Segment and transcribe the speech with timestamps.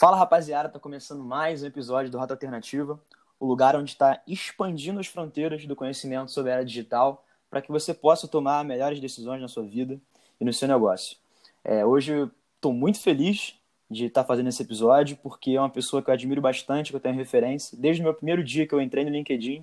[0.00, 2.98] Fala rapaziada, tá começando mais um episódio do Rota Alternativa,
[3.38, 7.70] o lugar onde está expandindo as fronteiras do conhecimento sobre a era digital para que
[7.70, 10.00] você possa tomar melhores decisões na sua vida
[10.40, 11.18] e no seu negócio.
[11.62, 12.14] É, hoje
[12.56, 13.54] estou muito feliz
[13.90, 16.96] de estar tá fazendo esse episódio porque é uma pessoa que eu admiro bastante, que
[16.96, 17.76] eu tenho referência.
[17.78, 19.62] Desde o meu primeiro dia que eu entrei no LinkedIn,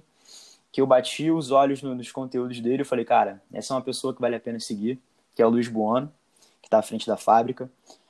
[0.71, 4.13] que eu bati os olhos nos conteúdos dele, eu falei, cara, essa é uma pessoa
[4.13, 5.01] que vale a pena seguir,
[5.33, 6.13] que é o Luiz Buono,
[6.61, 7.67] que está à frente da fábrica.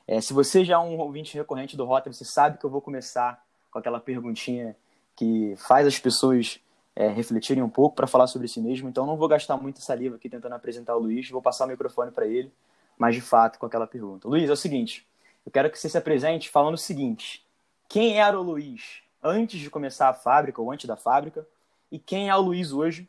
[0.07, 2.81] É, se você já é um ouvinte recorrente do Rota, você sabe que eu vou
[2.81, 4.75] começar com aquela perguntinha
[5.15, 6.59] que faz as pessoas
[6.95, 8.87] é, refletirem um pouco para falar sobre si mesmo.
[8.87, 12.11] Então, não vou gastar muita saliva aqui tentando apresentar o Luiz, vou passar o microfone
[12.11, 12.51] para ele,
[12.97, 14.27] mas de fato com aquela pergunta.
[14.27, 15.05] Luiz, é o seguinte:
[15.45, 17.45] eu quero que você se apresente falando o seguinte:
[17.89, 21.45] quem era o Luiz antes de começar a fábrica ou antes da fábrica?
[21.91, 23.07] E quem é o Luiz hoje,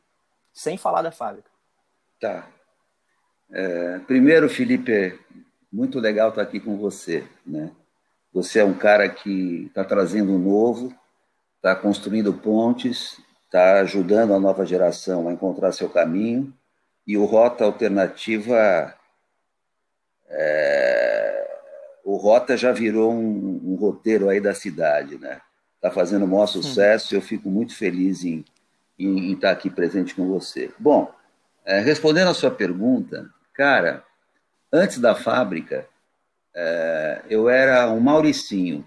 [0.52, 1.50] sem falar da fábrica?
[2.20, 2.48] Tá.
[3.50, 5.18] É, primeiro, Felipe,
[5.72, 7.24] muito legal estar aqui com você.
[7.46, 7.70] Né?
[8.32, 10.94] Você é um cara que está trazendo um novo,
[11.56, 16.52] está construindo pontes, está ajudando a nova geração a encontrar seu caminho.
[17.06, 18.94] E o Rota Alternativa,
[20.28, 21.58] é...
[22.04, 25.40] o Rota já virou um, um, roteiro aí da cidade, né?
[25.76, 27.14] Está fazendo o maior sucesso.
[27.14, 27.18] Hum.
[27.18, 28.44] Eu fico muito feliz em,
[28.98, 30.70] em, em, estar aqui presente com você.
[30.78, 31.10] Bom,
[31.64, 34.04] é, respondendo a sua pergunta, cara,
[34.72, 35.88] Antes da fábrica,
[36.54, 38.86] é, eu era um Mauricinho.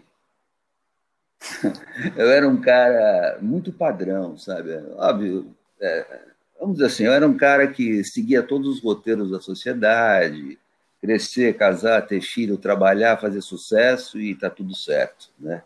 [2.16, 4.76] eu era um cara muito padrão, sabe?
[4.96, 6.06] Óbvio, é,
[6.60, 10.60] vamos dizer assim, eu era um cara que seguia todos os roteiros da sociedade,
[11.02, 15.64] crescer, casar, ter filho, trabalhar, fazer sucesso e tá tudo certo, né?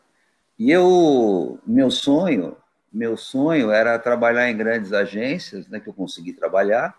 [0.57, 2.55] E eu, meu sonho,
[2.91, 6.97] meu sonho era trabalhar em grandes agências, né, que eu consegui trabalhar,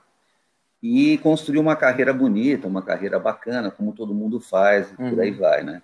[0.83, 5.31] e construir uma carreira bonita, uma carreira bacana, como todo mundo faz, e por aí
[5.33, 5.39] uhum.
[5.39, 5.83] vai, né?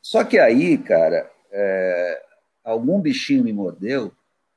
[0.00, 2.22] Só que aí, cara, é,
[2.64, 4.12] algum bichinho me mordeu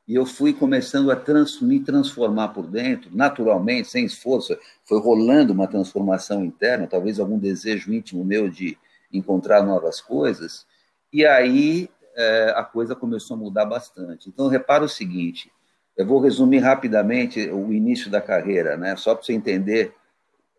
[0.08, 4.58] e eu fui começando a trans, me transformar por dentro, naturalmente, sem esforço.
[4.84, 8.78] Foi rolando uma transformação interna, talvez algum desejo íntimo meu de
[9.14, 10.66] encontrar novas coisas.
[11.14, 14.30] E aí é, a coisa começou a mudar bastante.
[14.30, 15.52] Então, repara o seguinte:
[16.00, 18.96] eu vou resumir rapidamente o início da carreira, né?
[18.96, 19.94] só para você entender.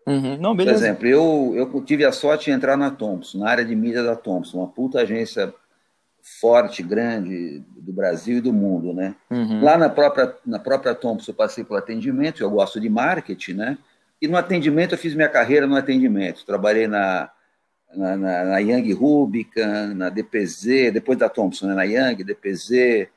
[0.07, 0.37] Uhum.
[0.37, 3.75] Não, Por exemplo, eu, eu tive a sorte de entrar na Thompson, na área de
[3.75, 5.53] mídia da Thompson, uma puta agência
[6.39, 9.15] forte, grande do Brasil e do mundo, né?
[9.31, 9.65] Uhum.
[9.65, 13.79] Lá na própria, na própria Thompson eu passei pelo atendimento, eu gosto de marketing, né?
[14.21, 16.45] E no atendimento eu fiz minha carreira no atendimento.
[16.45, 17.31] Trabalhei na,
[17.97, 21.75] na, na, na Young Rubicon, na DPZ, depois da Thompson, né?
[21.75, 23.09] na Young, DPZ,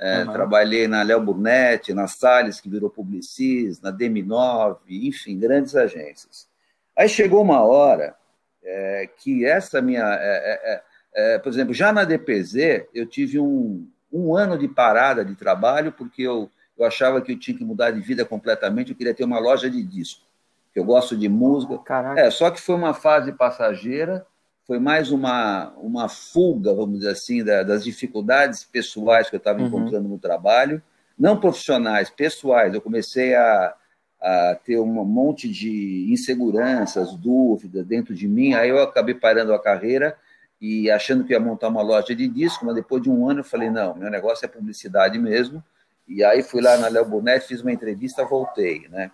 [0.00, 0.32] é, uhum.
[0.32, 6.48] Trabalhei na Léo Burnett, na Salles, que virou Publicis, na DM9, enfim, grandes agências.
[6.96, 8.16] Aí chegou uma hora
[8.64, 10.02] é, que essa minha.
[10.02, 14.68] É, é, é, é por exemplo, já na DPZ, eu tive um, um ano de
[14.68, 18.92] parada de trabalho, porque eu, eu achava que eu tinha que mudar de vida completamente,
[18.92, 20.24] eu queria ter uma loja de disco,
[20.72, 21.76] que eu gosto de música.
[21.76, 22.18] Caraca.
[22.18, 24.26] É, só que foi uma fase passageira
[24.70, 29.58] foi mais uma, uma fuga, vamos dizer assim, da, das dificuldades pessoais que eu estava
[29.58, 29.66] uhum.
[29.66, 30.80] encontrando no trabalho,
[31.18, 32.72] não profissionais, pessoais.
[32.72, 33.74] Eu comecei a,
[34.22, 39.60] a ter um monte de inseguranças, dúvidas dentro de mim, aí eu acabei parando a
[39.60, 40.16] carreira
[40.60, 43.44] e achando que ia montar uma loja de disco, mas depois de um ano eu
[43.44, 45.60] falei, não, meu negócio é publicidade mesmo,
[46.06, 49.10] e aí fui lá na Léo Bonet, fiz uma entrevista, voltei, né?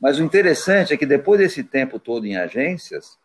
[0.00, 3.18] Mas o interessante é que depois desse tempo todo em agências,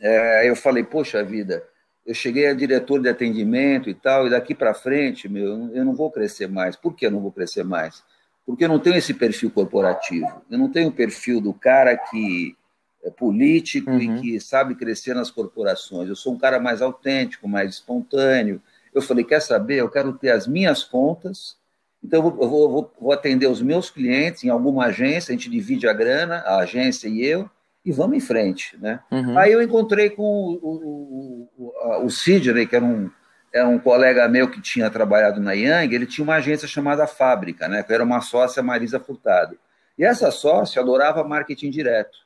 [0.00, 1.62] é, eu falei, poxa vida,
[2.06, 5.94] eu cheguei a diretor de atendimento e tal, e daqui para frente, meu, eu não
[5.94, 6.76] vou crescer mais.
[6.76, 8.02] Por que eu não vou crescer mais?
[8.46, 10.42] Porque eu não tenho esse perfil corporativo.
[10.50, 12.54] Eu não tenho o perfil do cara que
[13.02, 13.98] é político uhum.
[13.98, 16.08] e que sabe crescer nas corporações.
[16.08, 18.60] Eu sou um cara mais autêntico, mais espontâneo.
[18.92, 19.76] Eu falei, quer saber?
[19.76, 21.56] Eu quero ter as minhas contas.
[22.02, 25.88] Então, eu vou, vou, vou atender os meus clientes em alguma agência, a gente divide
[25.88, 27.48] a grana, a agência e eu,
[27.84, 28.76] e vamos em frente.
[28.80, 29.00] Né?
[29.10, 29.38] Uhum.
[29.38, 33.10] Aí eu encontrei com o, o, o, o Sidney, que era um,
[33.52, 37.68] era um colega meu que tinha trabalhado na Yang, ele tinha uma agência chamada Fábrica,
[37.68, 37.82] né?
[37.82, 39.58] que era uma sócia Marisa Furtado.
[39.98, 42.24] E essa sócia adorava marketing direto.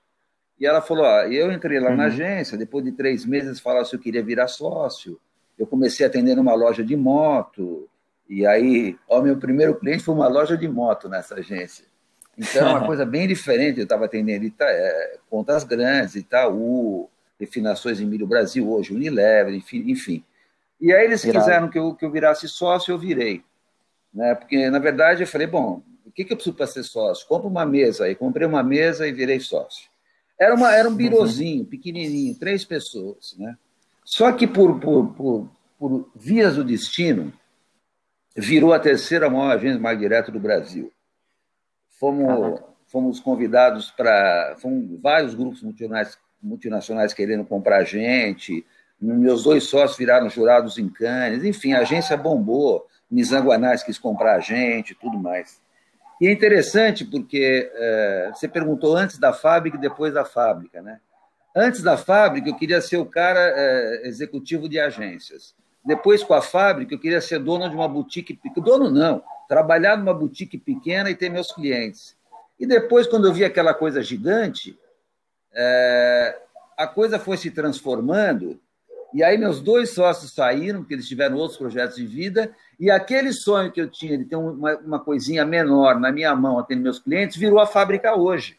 [0.58, 1.96] E ela falou: ó, eu entrei lá uhum.
[1.96, 5.20] na agência, depois de três meses falaram se eu queria virar sócio.
[5.58, 7.88] Eu comecei a atender numa loja de moto.
[8.28, 11.84] E aí, ó, meu primeiro cliente foi uma loja de moto nessa agência.
[12.38, 13.79] Então, é uma coisa bem diferente.
[13.79, 17.08] Eu estava atendendo Ita, é, contas grandes, Itaú,
[17.38, 19.85] refinações em Milho Brasil, hoje Unilever, enfim.
[19.87, 20.25] enfim.
[20.81, 21.44] E aí eles Virado.
[21.44, 23.43] quiseram que eu, que eu virasse sócio, eu virei.
[24.14, 24.35] Né?
[24.35, 27.26] Porque, na verdade, eu falei, bom, o que, que eu preciso para ser sócio?
[27.26, 28.05] Compro uma mesa.
[28.05, 29.88] Aí comprei uma mesa e virei sócio.
[30.38, 30.96] Era, uma, era um uhum.
[30.96, 33.35] birozinho, pequenininho, três pessoas.
[33.38, 33.56] Né?
[34.05, 37.32] Só que por, por, por, por vias do destino,
[38.37, 40.93] virou a terceira maior agência mais direta do Brasil.
[41.99, 44.56] Fomos, fomos convidados para.
[45.03, 48.65] Vários grupos multinacionais, multinacionais querendo comprar a gente.
[49.00, 51.45] Meus dois sócios viraram jurados em Cannes.
[51.45, 52.87] Enfim, a agência bombou.
[53.11, 55.61] Nizanguanais quis comprar a gente tudo mais.
[56.21, 61.00] E é interessante porque é, você perguntou antes da fábrica e depois da fábrica, né?
[61.56, 65.55] Antes da fábrica, eu queria ser o cara é, executivo de agências.
[65.85, 68.39] Depois, com a fábrica, eu queria ser dono de uma boutique.
[68.56, 72.15] Dono não, trabalhar numa boutique pequena e ter meus clientes.
[72.61, 74.79] E depois, quando eu vi aquela coisa gigante,
[75.55, 76.39] é,
[76.77, 78.61] a coisa foi se transformando.
[79.15, 82.53] E aí, meus dois sócios saíram, porque eles tiveram outros projetos de vida.
[82.79, 86.59] E aquele sonho que eu tinha de ter uma, uma coisinha menor na minha mão,
[86.59, 88.59] atendendo meus clientes, virou a fábrica hoje.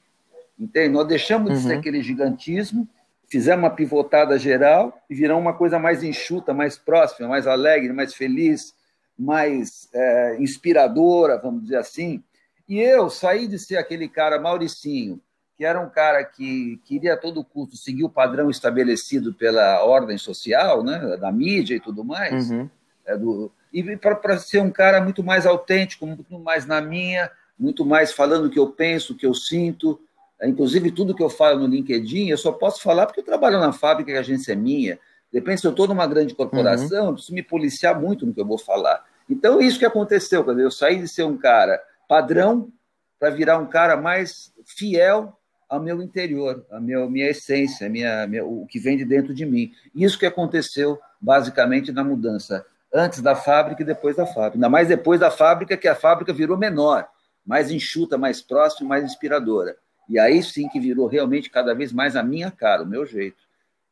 [0.59, 0.89] Entende?
[0.89, 1.55] Nós deixamos uhum.
[1.55, 1.79] de ser uhum.
[1.79, 2.87] aquele gigantismo,
[3.29, 8.13] fizemos uma pivotada geral e viramos uma coisa mais enxuta, mais próxima, mais alegre, mais
[8.13, 8.73] feliz,
[9.19, 12.23] mais é, inspiradora, vamos dizer assim.
[12.67, 15.19] E eu saí de ser aquele cara Mauricinho,
[15.57, 20.17] que era um cara que queria a todo custo seguir o padrão estabelecido pela ordem
[20.17, 22.69] social, né, da mídia e tudo mais, uhum.
[23.05, 27.85] é, do, e para ser um cara muito mais autêntico, muito mais na minha, muito
[27.85, 29.99] mais falando o que eu penso, o que eu sinto,
[30.41, 33.73] Inclusive, tudo que eu falo no LinkedIn, eu só posso falar porque eu trabalho na
[33.73, 34.97] fábrica, que a agência é minha.
[35.31, 37.09] Depende se eu estou numa grande corporação, uhum.
[37.09, 39.03] eu preciso me policiar muito no que eu vou falar.
[39.29, 42.71] Então, isso que aconteceu, quando eu saí de ser um cara padrão
[43.19, 45.37] para virar um cara mais fiel
[45.69, 49.33] ao meu interior, a minha, minha essência, a minha, minha, o que vem de dentro
[49.33, 49.71] de mim.
[49.93, 54.55] Isso que aconteceu, basicamente, na mudança, antes da fábrica e depois da fábrica.
[54.55, 57.07] Ainda mais depois da fábrica, que a fábrica virou menor,
[57.45, 59.77] mais enxuta, mais próxima, mais inspiradora.
[60.09, 63.37] E aí sim que virou realmente cada vez mais a minha cara, o meu jeito.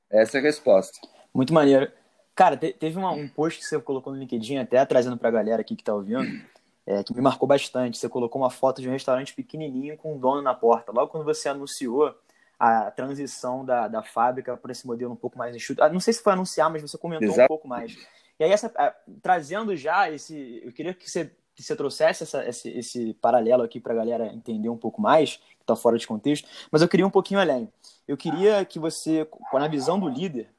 [0.09, 0.97] Essa é a resposta.
[1.31, 1.91] Muito maneiro.
[2.37, 5.61] Cara, teve uma, um post que você colocou no LinkedIn, até trazendo para a galera
[5.61, 6.39] aqui que está ouvindo,
[6.85, 7.97] é, que me marcou bastante.
[7.97, 10.91] Você colocou uma foto de um restaurante pequenininho com um dono na porta.
[10.91, 12.15] Logo quando você anunciou
[12.59, 15.81] a transição da, da fábrica para esse modelo um pouco mais enxuto.
[15.81, 17.45] Ah, não sei se foi anunciar, mas você comentou Exato.
[17.45, 17.97] um pouco mais.
[18.39, 18.71] E aí, essa,
[19.19, 20.61] trazendo já esse.
[20.63, 24.27] Eu queria que você que você trouxesse essa, esse, esse paralelo aqui para a galera
[24.27, 27.67] entender um pouco mais, que está fora de contexto, mas eu queria um pouquinho além.
[28.07, 30.51] Eu queria que você, com a visão do líder,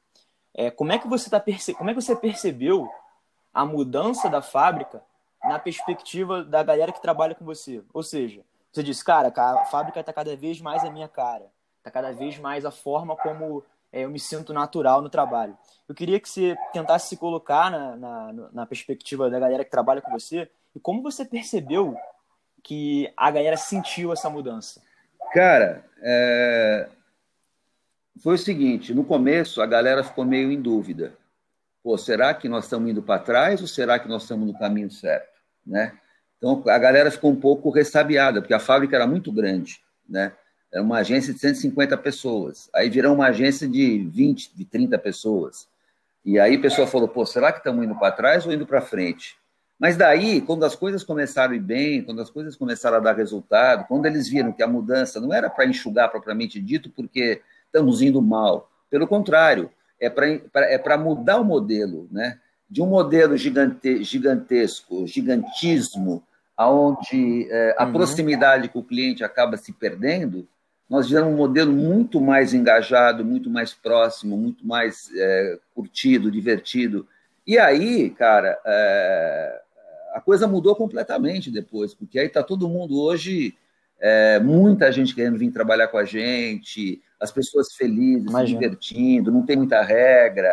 [0.59, 1.73] é, como, é que você tá perce...
[1.73, 2.91] como é que você percebeu
[3.53, 5.01] a mudança da fábrica
[5.41, 7.81] na perspectiva da galera que trabalha com você?
[7.93, 11.45] Ou seja, você disse, cara, a fábrica está cada vez mais a minha cara,
[11.77, 15.57] está cada vez mais a forma como é, eu me sinto natural no trabalho.
[15.87, 20.01] Eu queria que você tentasse se colocar na, na, na perspectiva da galera que trabalha
[20.01, 21.97] com você e como você percebeu
[22.61, 24.81] que a galera sentiu essa mudança?
[25.31, 26.89] Cara, é...
[28.21, 31.13] foi o seguinte: no começo a galera ficou meio em dúvida.
[31.81, 34.91] Pô, será que nós estamos indo para trás ou será que nós estamos no caminho
[34.91, 35.39] certo?
[35.65, 35.93] Né?
[36.37, 39.81] Então a galera ficou um pouco ressabiada, porque a fábrica era muito grande.
[40.07, 40.31] Né?
[40.71, 42.69] Era uma agência de 150 pessoas.
[42.73, 45.67] Aí virou uma agência de 20, de 30 pessoas.
[46.23, 48.81] E aí a pessoa falou: pô, será que estamos indo para trás ou indo para
[48.81, 49.37] frente?
[49.79, 53.15] Mas daí, quando as coisas começaram a ir bem, quando as coisas começaram a dar
[53.15, 58.01] resultado, quando eles viram que a mudança não era para enxugar propriamente dito, porque estamos
[58.01, 59.69] indo mal, pelo contrário,
[59.99, 62.39] é para é mudar o modelo, né?
[62.69, 66.23] de um modelo gigante, gigantesco, gigantismo,
[66.57, 67.93] onde é, a uhum.
[67.93, 70.47] proximidade com o cliente acaba se perdendo,
[70.89, 77.07] nós viramos um modelo muito mais engajado, muito mais próximo, muito mais é, curtido, divertido.
[77.45, 79.61] E aí, cara, é,
[80.13, 83.55] a coisa mudou completamente depois, porque aí está todo mundo hoje,
[84.01, 88.59] é, muita gente querendo vir trabalhar com a gente, as pessoas felizes, Imagina.
[88.59, 90.49] se divertindo, não tem muita regra.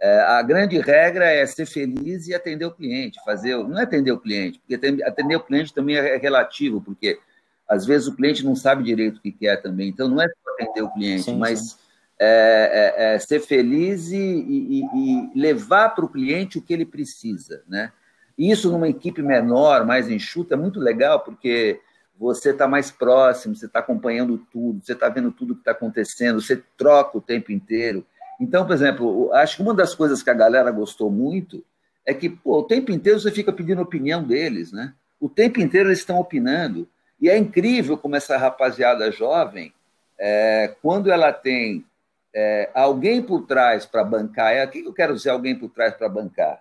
[0.00, 4.12] É, a grande regra é ser feliz e atender o cliente, fazer, não é atender
[4.12, 7.18] o cliente, porque atender o cliente também é relativo, porque
[7.68, 10.82] às vezes o cliente não sabe direito o que quer também, então não é atender
[10.82, 11.76] o cliente, sim, mas sim.
[12.20, 16.84] É, é, é, ser feliz e, e, e levar para o cliente o que ele
[16.84, 17.92] precisa, né?
[18.36, 21.80] Isso numa equipe menor, mais enxuta, é muito legal, porque
[22.18, 26.40] você está mais próximo, você está acompanhando tudo, você está vendo tudo que está acontecendo,
[26.40, 28.04] você troca o tempo inteiro.
[28.40, 31.64] Então, por exemplo, acho que uma das coisas que a galera gostou muito
[32.04, 34.94] é que pô, o tempo inteiro você fica pedindo opinião deles, né?
[35.20, 36.88] O tempo inteiro eles estão opinando.
[37.20, 39.72] E é incrível como essa rapaziada jovem,
[40.18, 41.84] é, quando ela tem
[42.34, 45.94] é, alguém por trás para bancar, é, o que eu quero dizer alguém por trás
[45.94, 46.60] para bancar?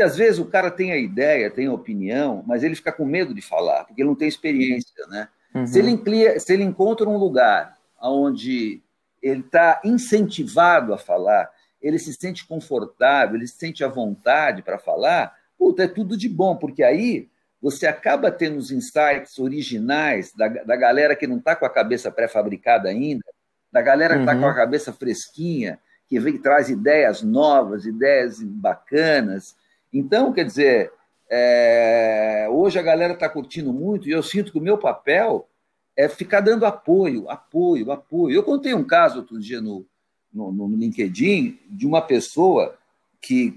[0.00, 3.04] Porque às vezes o cara tem a ideia, tem a opinião, mas ele fica com
[3.04, 5.28] medo de falar, porque ele não tem experiência, né?
[5.54, 5.66] Uhum.
[5.66, 8.80] Se, ele, se ele encontra um lugar onde
[9.22, 11.50] ele está incentivado a falar,
[11.82, 16.30] ele se sente confortável, ele se sente à vontade para falar, puta, é tudo de
[16.30, 17.28] bom, porque aí
[17.60, 22.10] você acaba tendo os insights originais da, da galera que não está com a cabeça
[22.10, 23.24] pré-fabricada ainda,
[23.70, 24.40] da galera que está uhum.
[24.40, 25.78] com a cabeça fresquinha,
[26.08, 29.59] que vem que traz ideias novas, ideias bacanas.
[29.92, 30.92] Então, quer dizer,
[31.28, 35.48] é, hoje a galera está curtindo muito e eu sinto que o meu papel
[35.96, 38.34] é ficar dando apoio, apoio, apoio.
[38.34, 39.86] Eu contei um caso outro dia no,
[40.32, 42.76] no, no LinkedIn de uma pessoa
[43.20, 43.54] que,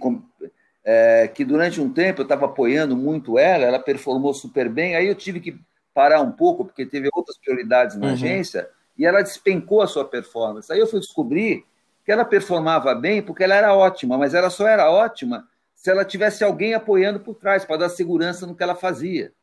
[0.83, 5.07] é, que durante um tempo eu estava apoiando muito ela, ela performou super bem, aí
[5.07, 5.57] eu tive que
[5.93, 8.13] parar um pouco, porque teve outras prioridades na uhum.
[8.13, 10.71] agência, e ela despencou a sua performance.
[10.71, 11.65] Aí eu fui descobrir
[12.03, 15.47] que ela performava bem porque ela era ótima, mas ela só era ótima
[15.83, 19.33] se ela tivesse alguém apoiando por trás, para dar segurança no que ela fazia.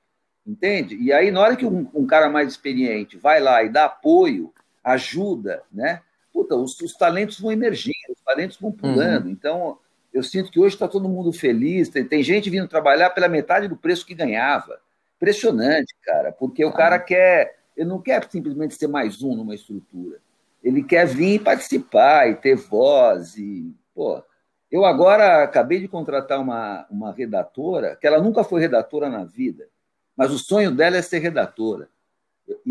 [0.46, 0.96] Entende?
[0.96, 4.50] E aí, na hora que um, um cara mais experiente vai lá e dá apoio,
[4.82, 6.00] ajuda, né?
[6.32, 9.26] Puta, os, os talentos vão emergindo, os talentos vão pulando.
[9.26, 9.32] Uhum.
[9.32, 9.78] Então,
[10.14, 13.68] eu sinto que hoje está todo mundo feliz, tem, tem, gente vindo trabalhar pela metade
[13.68, 14.80] do preço que ganhava.
[15.16, 20.16] Impressionante, cara, porque o cara quer, ele não quer simplesmente ser mais um numa estrutura.
[20.64, 23.36] Ele quer vir participar e ter voz.
[23.36, 24.22] E, pô,
[24.70, 29.68] eu agora acabei de contratar uma, uma redatora, que ela nunca foi redatora na vida,
[30.16, 31.88] mas o sonho dela é ser redatora.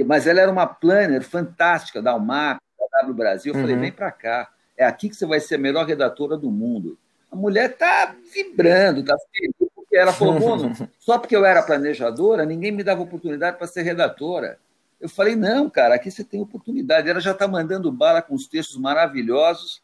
[0.05, 3.53] Mas ela era uma planner fantástica da Almap, da W Brasil.
[3.53, 3.61] Eu uhum.
[3.61, 4.49] falei, vem para cá.
[4.77, 6.97] É aqui que você vai ser a melhor redatora do mundo.
[7.31, 10.37] A mulher está vibrando, está feliz, porque ela falou,
[10.99, 14.59] só porque eu era planejadora, ninguém me dava oportunidade para ser redatora.
[14.99, 17.09] Eu falei, não, cara, aqui você tem oportunidade.
[17.09, 19.81] Ela já está mandando bala com os textos maravilhosos.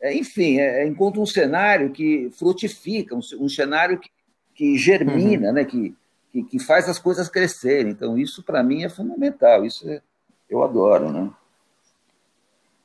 [0.00, 4.10] É, enfim, é, é, encontra um cenário que frutifica, um, um cenário que,
[4.54, 5.54] que germina, uhum.
[5.54, 5.64] né?
[5.64, 5.94] que,
[6.32, 7.92] que, que faz as coisas crescerem.
[7.92, 10.00] Então, isso para mim é fundamental, isso é,
[10.48, 11.30] eu adoro, né?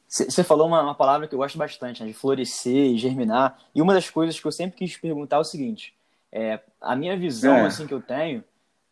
[0.07, 3.59] Você falou uma, uma, palavra que eu gosto bastante, né, de florescer e germinar.
[3.73, 5.93] E uma das coisas que eu sempre quis perguntar é o seguinte:
[6.31, 7.65] é, a minha visão é.
[7.65, 8.41] assim que eu tenho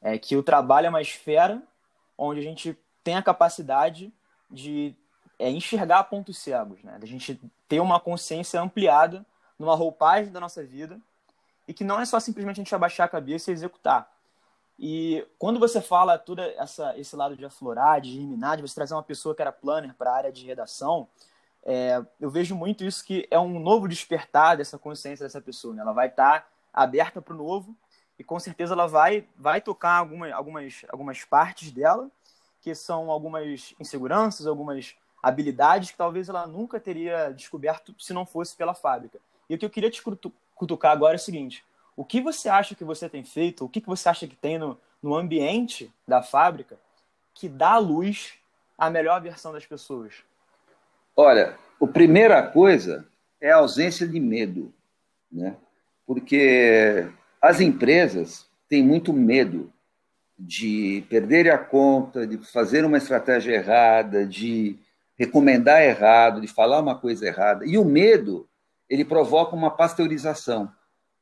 [0.02, 1.64] é que o trabalho é uma esfera
[2.18, 4.12] onde a gente tem a capacidade
[4.52, 4.94] de
[5.44, 6.98] é, enxergar pontos cegos, né?
[6.98, 9.26] Da gente ter uma consciência ampliada
[9.60, 10.98] numa roupagem da nossa vida
[11.68, 14.10] e que não é só simplesmente a gente abaixar a cabeça e executar.
[14.80, 18.94] E quando você fala todo essa, esse lado de aflorar, de germinar, de você trazer
[18.94, 21.10] uma pessoa que era planner para a área de redação,
[21.66, 25.74] é, eu vejo muito isso que é um novo despertar dessa consciência dessa pessoa.
[25.74, 25.82] Né?
[25.82, 27.76] Ela vai estar tá aberta para o novo
[28.18, 32.10] e com certeza ela vai, vai tocar alguma, algumas, algumas partes dela,
[32.62, 38.56] que são algumas inseguranças, algumas habilidades que talvez ela nunca teria descoberto se não fosse
[38.58, 39.20] pela fábrica.
[39.50, 40.04] E o que eu queria te
[40.54, 41.64] cutucar agora é o seguinte:
[41.96, 44.78] o que você acha que você tem feito, o que você acha que tem no,
[45.02, 46.78] no ambiente da fábrica
[47.34, 48.34] que dá luz
[48.78, 50.16] à melhor versão das pessoas?
[51.16, 53.08] Olha, a primeira coisa
[53.40, 54.74] é a ausência de medo,
[55.32, 55.56] né?
[56.06, 57.08] Porque
[57.42, 59.72] as empresas têm muito medo
[60.38, 64.78] de perderem a conta, de fazer uma estratégia errada, de
[65.18, 67.66] recomendar errado, de falar uma coisa errada.
[67.66, 68.48] E o medo,
[68.90, 70.72] ele provoca uma pasteurização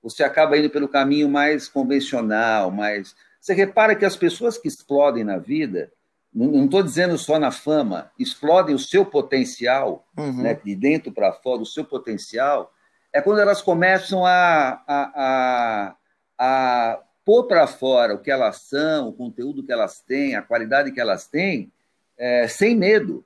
[0.01, 3.15] você acaba indo pelo caminho mais convencional, mais.
[3.39, 5.91] Você repara que as pessoas que explodem na vida,
[6.33, 10.41] não estou dizendo só na fama, explodem o seu potencial, uhum.
[10.41, 12.73] né, de dentro para fora, o seu potencial,
[13.13, 15.95] é quando elas começam a, a, a,
[16.37, 20.91] a pôr para fora o que elas são, o conteúdo que elas têm, a qualidade
[20.91, 21.71] que elas têm,
[22.17, 23.25] é, sem medo,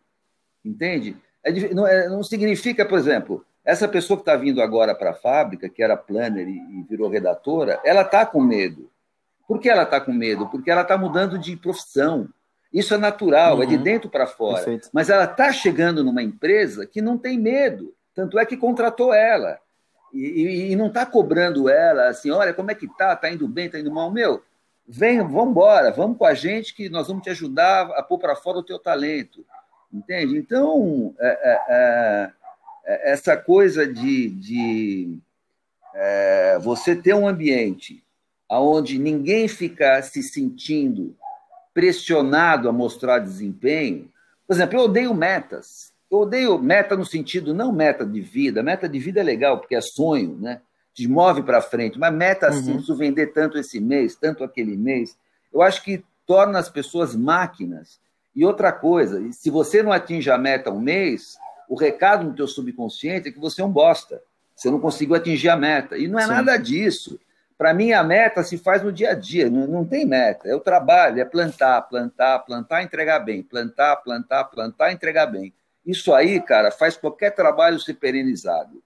[0.66, 1.16] entende?
[1.44, 5.16] É, não, é, não significa, por exemplo, essa pessoa que está vindo agora para a
[5.16, 8.90] fábrica, que era planner e, virou redatora, ela está com medo.
[9.48, 10.48] Por que ela está com medo?
[10.48, 12.28] Porque ela está mudando de profissão.
[12.72, 13.64] Isso é natural, uhum.
[13.64, 13.84] é de uhum.
[13.84, 14.58] dentro para fora.
[14.58, 14.90] Perfeito.
[14.92, 17.94] Mas ela está chegando numa empresa que não tem medo.
[18.14, 19.60] Tanto é que contratou ela.
[20.14, 23.14] E, e, e não está cobrando ela assim, olha, como é que tá?
[23.14, 24.12] Está indo bem, está indo mal?
[24.12, 24.44] Meu,
[24.88, 28.36] vem, vamos embora, vamos com a gente que nós vamos te ajudar a pôr para
[28.36, 29.46] fora o teu talento.
[29.96, 30.38] Entende?
[30.38, 32.32] Então, é, é, é
[32.86, 35.18] é, essa coisa de, de
[35.94, 38.04] é, você ter um ambiente
[38.50, 41.16] onde ninguém fica se sentindo
[41.74, 44.10] pressionado a mostrar desempenho.
[44.48, 45.92] Por exemplo, eu odeio metas.
[46.10, 48.62] Eu odeio meta no sentido, não meta de vida.
[48.62, 50.62] Meta de vida é legal, porque é sonho, né?
[50.94, 51.98] Te move para frente.
[51.98, 52.76] Mas meta assim, uhum.
[52.76, 55.18] preciso vender tanto esse mês, tanto aquele mês.
[55.52, 58.00] Eu acho que torna as pessoas máquinas.
[58.36, 61.38] E outra coisa, se você não atinge a meta um mês,
[61.70, 64.22] o recado no teu subconsciente é que você é um bosta.
[64.56, 65.98] Você não conseguiu atingir a meta.
[65.98, 66.30] E não é Sim.
[66.30, 67.20] nada disso.
[67.58, 70.48] Para mim, a meta se faz no dia a dia, não, não tem meta.
[70.48, 73.42] É o trabalho, é plantar, plantar, plantar, entregar bem.
[73.42, 75.54] Plantar, plantar, plantar, entregar bem.
[75.86, 78.82] Isso aí, cara, faz qualquer trabalho ser perenizado.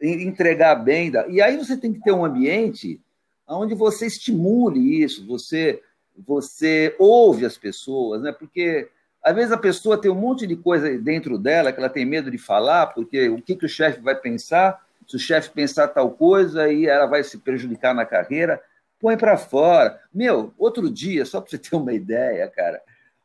[0.00, 1.10] entregar bem.
[1.28, 3.00] E aí você tem que ter um ambiente
[3.48, 5.80] onde você estimule isso, você,
[6.18, 8.32] você ouve as pessoas, né?
[8.32, 8.88] porque
[9.22, 12.30] às vezes a pessoa tem um monte de coisa dentro dela que ela tem medo
[12.30, 16.10] de falar, porque o que, que o chefe vai pensar, se o chefe pensar tal
[16.10, 18.60] coisa, aí ela vai se prejudicar na carreira,
[19.00, 20.00] põe para fora.
[20.14, 22.80] Meu, outro dia, só para você ter uma ideia, cara,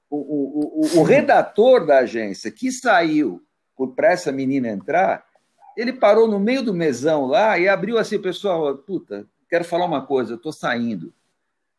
[0.10, 3.42] o, o, o, o redator da agência que saiu
[3.96, 5.26] para essa menina entrar,
[5.76, 10.06] ele parou no meio do mesão lá e abriu assim, pessoal, puta, quero falar uma
[10.06, 11.14] coisa, estou saindo.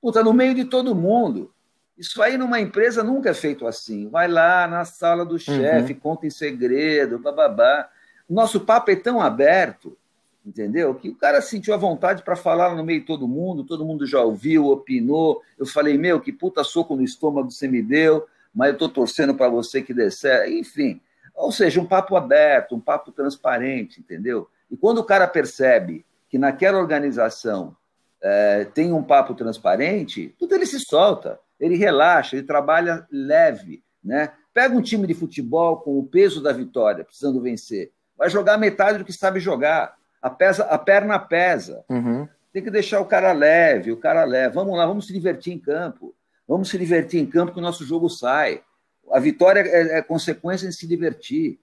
[0.02, 1.54] Puta, no meio de todo mundo.
[1.96, 4.08] Isso aí numa empresa nunca é feito assim.
[4.08, 6.00] Vai lá na sala do chefe, uhum.
[6.00, 7.88] conta em segredo, bababá.
[8.28, 9.96] Nosso papo é tão aberto,
[10.44, 10.92] entendeu?
[10.96, 14.04] Que o cara sentiu a vontade para falar no meio de todo mundo, todo mundo
[14.04, 15.40] já ouviu, opinou.
[15.56, 19.36] Eu falei, meu, que puta soco no estômago você me deu, mas eu estou torcendo
[19.36, 20.50] para você que dê certo.
[20.50, 21.00] Enfim,
[21.32, 24.48] ou seja, um papo aberto, um papo transparente, entendeu?
[24.68, 27.76] E quando o cara percebe que naquela organização
[28.22, 34.32] é, tem um papo transparente, tudo ele se solta, ele relaxa, ele trabalha leve, né?
[34.54, 38.98] Pega um time de futebol com o peso da vitória, precisando vencer, vai jogar metade
[38.98, 41.84] do que sabe jogar, a, pesa, a perna pesa.
[41.88, 42.28] Uhum.
[42.52, 44.54] Tem que deixar o cara leve, o cara leve.
[44.54, 46.14] Vamos lá, vamos se divertir em campo.
[46.46, 48.62] Vamos se divertir em campo que o nosso jogo sai.
[49.10, 51.58] A vitória é, é consequência de se divertir,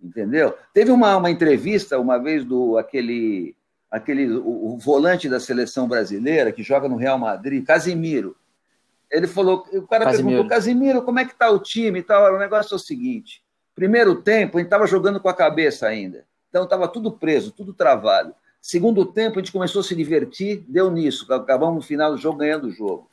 [0.00, 0.54] entendeu?
[0.74, 3.56] Teve uma, uma entrevista uma vez do aquele
[3.92, 8.34] aquele o, o, volante da seleção brasileira que joga no Real Madrid, Casimiro.
[9.10, 10.28] Ele falou, o cara Casimiro.
[10.28, 12.34] perguntou, Casimiro, como é que tá o time e tal?
[12.34, 13.44] O negócio é o seguinte:
[13.74, 17.74] primeiro tempo a gente estava jogando com a cabeça ainda, então estava tudo preso, tudo
[17.74, 18.34] travado.
[18.62, 22.38] Segundo tempo a gente começou a se divertir, deu nisso, acabamos no final do jogo
[22.38, 23.10] ganhando o jogo.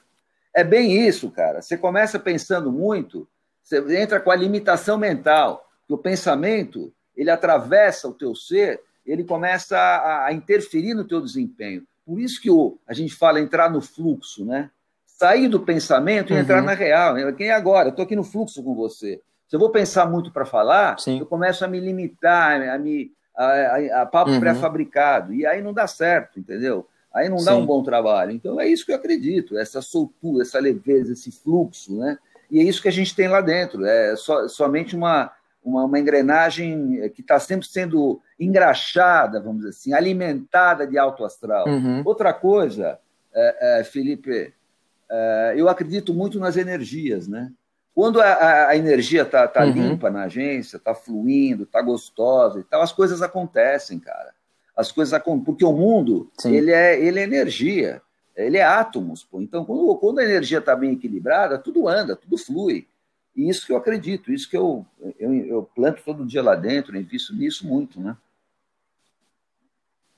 [0.53, 1.61] É bem isso, cara.
[1.61, 3.27] Você começa pensando muito,
[3.61, 8.81] você entra com a limitação mental, que o pensamento ele atravessa o teu ser,
[9.11, 11.83] ele começa a, a interferir no teu desempenho.
[12.05, 14.69] Por isso que o, a gente fala entrar no fluxo, né?
[15.05, 16.41] Sair do pensamento e uhum.
[16.41, 17.15] entrar na real.
[17.35, 17.87] Quem é agora?
[17.87, 19.21] Eu estou aqui no fluxo com você.
[19.47, 21.19] Se eu vou pensar muito para falar, Sim.
[21.19, 24.39] eu começo a me limitar, a me a, a, a papo uhum.
[24.39, 25.33] pré-fabricado.
[25.33, 26.87] E aí não dá certo, entendeu?
[27.13, 27.61] Aí não dá Sim.
[27.61, 28.31] um bom trabalho.
[28.31, 32.17] Então é isso que eu acredito, essa soltura, essa leveza, esse fluxo, né?
[32.51, 33.85] E é isso que a gente tem lá dentro.
[33.85, 35.31] É so, somente uma,
[35.69, 41.67] uma, uma engrenagem que está sempre sendo engraxada, vamos dizer assim, alimentada de alto astral.
[41.67, 42.01] Uhum.
[42.05, 42.99] Outra coisa,
[43.33, 44.53] é, é, Felipe,
[45.09, 47.51] é, eu acredito muito nas energias, né?
[47.93, 49.71] Quando a, a energia está tá uhum.
[49.71, 54.33] limpa na agência, está fluindo, está gostosa e tal, as coisas acontecem, cara.
[54.75, 58.01] As coisas acontecem, porque o mundo ele é, ele é energia
[58.45, 59.23] ele é átomos.
[59.23, 59.41] Pô.
[59.41, 62.87] Então, quando, quando a energia está bem equilibrada, tudo anda, tudo flui.
[63.39, 64.85] E isso que eu acredito, isso que eu,
[65.17, 68.17] eu, eu planto todo dia lá dentro, invisto nisso muito, né?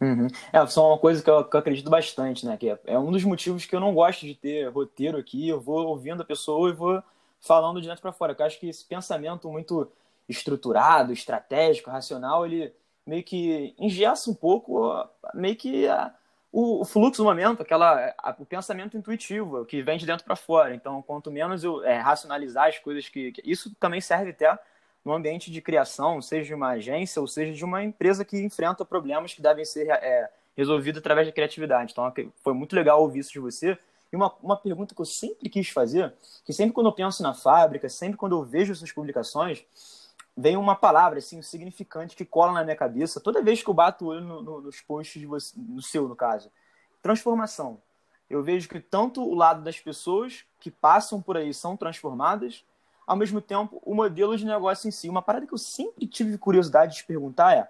[0.01, 0.25] Uhum.
[0.51, 2.57] É, só uma coisa que eu, que eu, acredito bastante, né?
[2.57, 5.47] Que é, é, um dos motivos que eu não gosto de ter roteiro aqui.
[5.47, 7.03] Eu vou ouvindo a pessoa e vou
[7.39, 8.35] falando de dentro para fora.
[8.37, 9.91] Eu acho que esse pensamento muito
[10.27, 12.73] estruturado, estratégico, racional, ele
[13.05, 14.91] meio que engessa um pouco,
[15.35, 16.11] meio que a,
[16.51, 20.75] o, fluxo do momento, aquela, o pensamento intuitivo, que vem de dentro para fora.
[20.75, 24.59] Então, quanto menos eu é, racionalizar as coisas que, que, Isso também serve até
[25.03, 28.83] no ambiente de criação, seja de uma agência ou seja de uma empresa que enfrenta
[28.83, 31.93] problemas que devem ser é, resolvidos através da criatividade.
[31.93, 32.11] Então,
[32.43, 33.77] foi muito legal ouvir isso de você.
[34.11, 37.33] E uma, uma pergunta que eu sempre quis fazer, que sempre quando eu penso na
[37.33, 39.63] fábrica, sempre quando eu vejo suas publicações,
[40.35, 44.05] vem uma palavra assim, significante que cola na minha cabeça toda vez que eu bato
[44.05, 46.51] o olho no, no, nos posts de você, no seu, no caso.
[47.01, 47.81] Transformação.
[48.29, 52.63] Eu vejo que tanto o lado das pessoas que passam por aí são transformadas,
[53.05, 55.09] ao mesmo tempo o modelo de negócio em si.
[55.09, 57.69] Uma parada que eu sempre tive curiosidade de perguntar é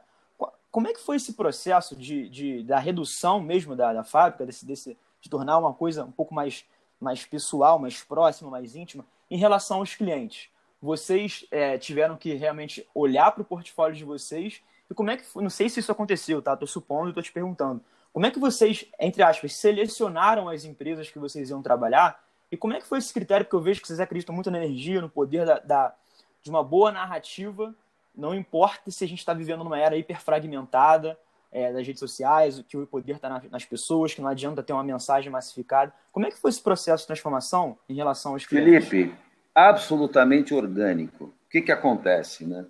[0.71, 4.65] como é que foi esse processo de, de da redução mesmo da, da fábrica, desse,
[4.65, 6.63] desse, de tornar uma coisa um pouco mais,
[6.99, 10.50] mais pessoal, mais próxima, mais íntima, em relação aos clientes?
[10.81, 15.23] Vocês é, tiveram que realmente olhar para o portfólio de vocês e como é que?
[15.35, 16.53] Não sei se isso aconteceu, tá?
[16.53, 17.81] Estou supondo estou te perguntando.
[18.11, 22.21] Como é que vocês, entre aspas, selecionaram as empresas que vocês iam trabalhar?
[22.51, 23.45] E como é que foi esse critério?
[23.45, 25.95] Porque eu vejo que vocês acreditam muito na energia, no poder da, da
[26.43, 27.73] de uma boa narrativa.
[28.13, 31.17] Não importa se a gente está vivendo numa era hiperfragmentada
[31.49, 34.73] é, das redes sociais, que o poder está na, nas pessoas, que não adianta ter
[34.73, 35.93] uma mensagem massificada.
[36.11, 38.89] Como é que foi esse processo de transformação em relação aos clientes?
[38.89, 39.15] Felipe,
[39.53, 41.25] absolutamente orgânico.
[41.25, 42.45] O que, que acontece?
[42.45, 42.65] Né?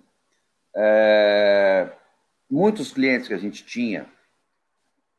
[0.74, 1.88] É,
[2.50, 4.06] muitos clientes que a gente tinha,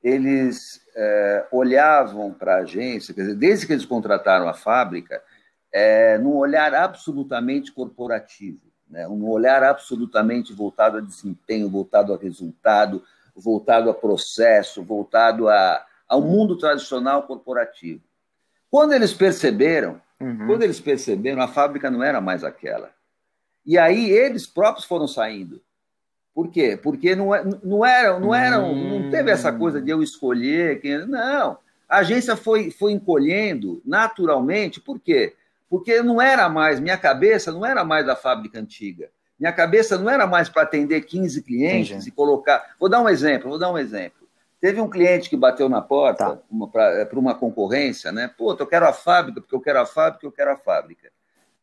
[0.04, 5.24] eles é, olhavam para a agência, dizer, desde que eles contrataram a fábrica,
[5.72, 9.08] é, num olhar absolutamente corporativo, né?
[9.08, 13.04] um olhar absolutamente voltado a desempenho, voltado a resultado,
[13.36, 18.04] voltado a processo, voltado a, ao mundo tradicional corporativo.
[18.70, 20.48] Quando eles perceberam, uhum.
[20.48, 22.92] quando eles perceberam, a fábrica não era mais aquela.
[23.66, 25.62] E aí eles próprios foram saindo.
[26.34, 26.78] Por quê?
[26.82, 31.06] Porque não, é, não era, não era, não teve essa coisa de eu escolher quem.
[31.06, 31.58] Não.
[31.88, 35.36] A agência foi, foi encolhendo naturalmente, por quê?
[35.70, 39.10] Porque não era mais, minha cabeça não era mais da fábrica antiga.
[39.40, 42.10] Minha cabeça não era mais para atender 15 clientes Entendi.
[42.10, 42.76] e colocar.
[42.80, 44.23] Vou dar um exemplo, vou dar um exemplo.
[44.64, 46.68] Teve um cliente que bateu na porta tá.
[46.72, 48.30] para é, uma concorrência, né?
[48.38, 51.12] Pô, eu quero a fábrica, porque eu quero a fábrica, eu quero a fábrica.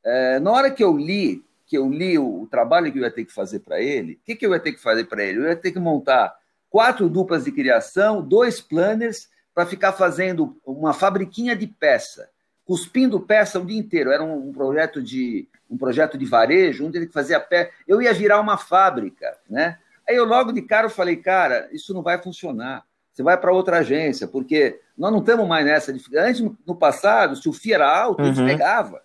[0.04, 3.10] É, na hora que eu li que eu li o, o trabalho que eu ia
[3.10, 5.38] ter que fazer para ele, o que, que eu ia ter que fazer para ele?
[5.38, 6.36] Eu ia ter que montar
[6.68, 12.28] quatro duplas de criação, dois planners, para ficar fazendo uma fabriquinha de peça,
[12.66, 14.10] cuspindo peça o dia inteiro.
[14.10, 17.70] Era um, um projeto de um projeto de varejo, onde ele fazia pé.
[17.88, 19.78] Eu ia virar uma fábrica, né?
[20.06, 22.89] Aí eu logo de cara eu falei, cara, isso não vai funcionar.
[23.12, 25.92] Você vai para outra agência, porque nós não estamos mais nessa.
[26.16, 28.28] Antes, no passado, se o FII era alto, uhum.
[28.28, 29.00] eles pegava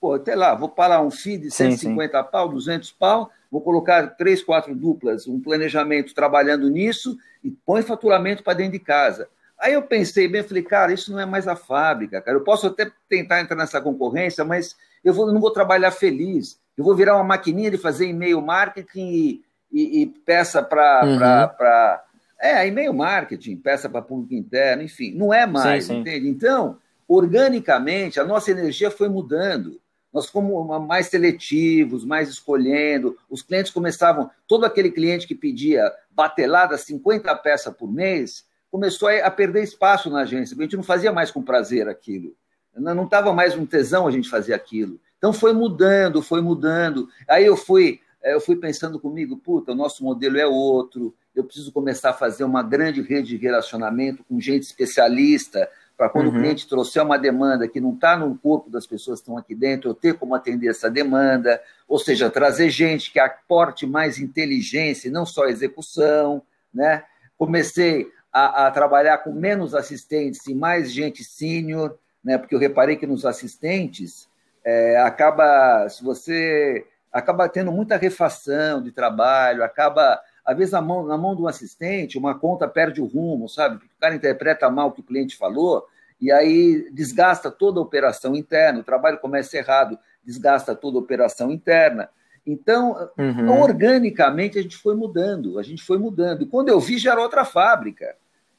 [0.00, 2.30] pô, até lá, vou parar um FII de 150 sim, sim.
[2.32, 8.42] pau, 200 pau, vou colocar três, quatro duplas, um planejamento trabalhando nisso e põe faturamento
[8.42, 9.28] para dentro de casa.
[9.58, 12.38] Aí eu pensei bem, falei, cara, isso não é mais a fábrica, cara.
[12.38, 16.58] Eu posso até tentar entrar nessa concorrência, mas eu vou, não vou trabalhar feliz.
[16.78, 21.02] Eu vou virar uma maquininha de fazer e-mail marketing e, e, e peça para.
[21.04, 22.00] Uhum.
[22.40, 26.26] É, e-mail marketing, peça para público interno, enfim, não é mais, sim, entende?
[26.28, 29.80] Então, organicamente, a nossa energia foi mudando.
[30.12, 33.16] Nós fomos mais seletivos, mais escolhendo.
[33.28, 39.30] Os clientes começavam, todo aquele cliente que pedia batelada, 50 peças por mês, começou a
[39.30, 42.34] perder espaço na agência, porque a gente não fazia mais com prazer aquilo.
[42.74, 45.00] Não estava mais um tesão a gente fazer aquilo.
[45.18, 47.08] Então foi mudando, foi mudando.
[47.28, 51.44] Aí eu fui, eh, eu fui pensando comigo, puta, o nosso modelo é outro, eu
[51.44, 55.68] preciso começar a fazer uma grande rede de relacionamento com gente especialista,
[56.00, 56.36] para quando uhum.
[56.36, 59.54] o cliente trouxer uma demanda que não está no corpo das pessoas que estão aqui
[59.54, 65.08] dentro, eu ter como atender essa demanda, ou seja, trazer gente que aporte mais inteligência
[65.08, 66.42] e não só execução.
[66.72, 67.04] Né?
[67.36, 72.38] Comecei a, a trabalhar com menos assistentes e mais gente sênior, né?
[72.38, 74.26] porque eu reparei que nos assistentes
[74.64, 80.18] é, acaba, se você acaba tendo muita refação de trabalho, acaba
[80.50, 83.78] às vezes, na mão, na mão de um assistente, uma conta perde o rumo, sabe?
[83.78, 85.86] Porque o cara interpreta mal o que o cliente falou
[86.20, 91.52] e aí desgasta toda a operação interna, o trabalho começa errado, desgasta toda a operação
[91.52, 92.10] interna.
[92.44, 93.60] Então, uhum.
[93.60, 96.42] organicamente, a gente foi mudando, a gente foi mudando.
[96.42, 98.16] E quando eu vi, já era outra fábrica.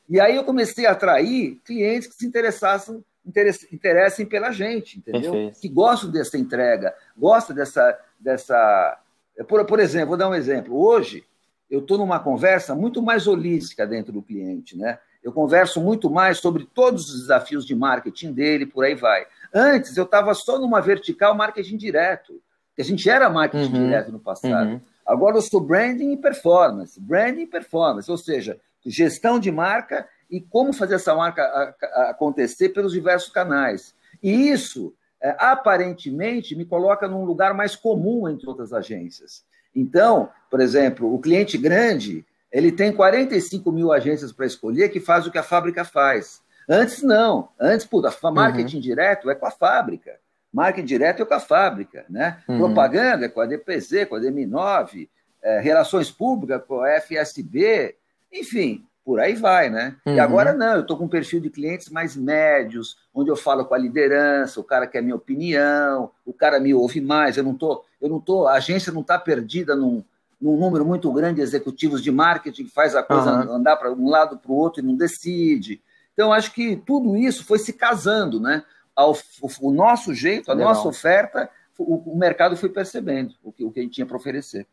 [0.09, 3.03] E aí eu comecei a atrair clientes que se interessassem,
[3.69, 5.33] interessem pela gente, entendeu?
[5.33, 5.59] Perfeito.
[5.59, 7.99] Que gostam dessa entrega, gostam dessa.
[8.17, 8.97] dessa...
[9.45, 10.73] Por, por exemplo, vou dar um exemplo.
[10.81, 11.25] Hoje,
[11.71, 14.99] eu estou numa conversa muito mais holística dentro do cliente, né?
[15.23, 19.25] Eu converso muito mais sobre todos os desafios de marketing dele, por aí vai.
[19.53, 22.41] Antes eu estava só numa vertical marketing direto,
[22.75, 24.71] que a gente era marketing uhum, direto no passado.
[24.71, 24.81] Uhum.
[25.05, 30.41] Agora eu sou branding e performance, branding e performance, ou seja, gestão de marca e
[30.41, 31.43] como fazer essa marca
[32.09, 33.95] acontecer pelos diversos canais.
[34.21, 39.45] E isso, é, aparentemente, me coloca num lugar mais comum entre outras agências.
[39.75, 45.25] Então, por exemplo, o cliente grande, ele tem 45 mil agências para escolher que faz
[45.25, 46.41] o que a fábrica faz.
[46.67, 47.49] Antes não.
[47.59, 48.81] Antes, puta, marketing uhum.
[48.81, 50.19] direto é com a fábrica.
[50.53, 52.37] Marketing direto é com a fábrica, né?
[52.47, 52.57] Uhum.
[52.57, 55.07] Propaganda é com a DPZ, com a DM9,
[55.41, 57.95] é, relações públicas com a FSB,
[58.31, 59.95] enfim, por aí vai, né?
[60.05, 60.15] Uhum.
[60.15, 63.65] E agora não, eu estou com um perfil de clientes mais médios, onde eu falo
[63.65, 67.55] com a liderança, o cara quer minha opinião, o cara me ouve mais, eu não
[67.55, 70.03] tô, eu não tô, a agência não está perdida num,
[70.39, 73.55] num, número muito grande de executivos de marketing que faz a coisa uhum.
[73.55, 75.81] andar para um lado para o outro e não decide.
[76.13, 78.63] Então, acho que tudo isso foi se casando, né?
[78.95, 80.73] Ao, o, o nosso jeito, a Legal.
[80.73, 84.17] nossa oferta, o, o mercado foi percebendo o que, o que a gente tinha para
[84.17, 84.67] oferecer.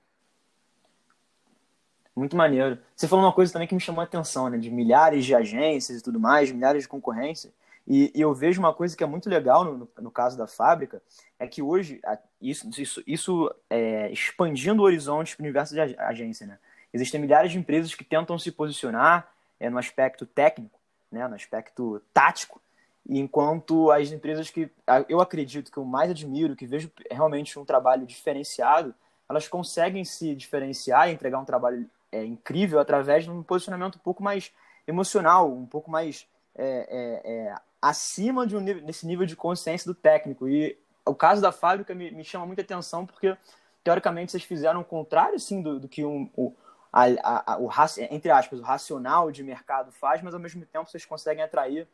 [2.16, 2.78] Muito maneiro.
[2.96, 4.58] Você falou uma coisa também que me chamou a atenção, né?
[4.58, 7.52] De milhares de agências e tudo mais, milhares de concorrência.
[7.88, 11.02] E, e eu vejo uma coisa que é muito legal no, no caso da fábrica,
[11.38, 12.00] é que hoje,
[12.40, 16.58] isso, isso, isso é, expandindo o horizonte para o universo de agência, né?
[16.92, 20.78] Existem milhares de empresas que tentam se posicionar é, no aspecto técnico,
[21.10, 21.26] né?
[21.26, 22.60] no aspecto tático,
[23.08, 24.70] enquanto as empresas que
[25.08, 28.94] eu acredito que eu mais admiro, que vejo realmente um trabalho diferenciado,
[29.28, 34.00] elas conseguem se diferenciar e entregar um trabalho é, incrível através de um posicionamento um
[34.00, 34.52] pouco mais
[34.86, 39.86] emocional, um pouco mais é, é, é, acima de um nível, desse nível de consciência
[39.86, 40.48] do técnico.
[40.48, 43.36] E o caso da fábrica me, me chama muita atenção porque,
[43.82, 46.54] teoricamente, vocês fizeram o contrário assim, do, do que um, o,
[46.92, 47.70] a, a, a, o,
[48.10, 51.86] entre aspas, o racional de mercado faz, mas ao mesmo tempo vocês conseguem atrair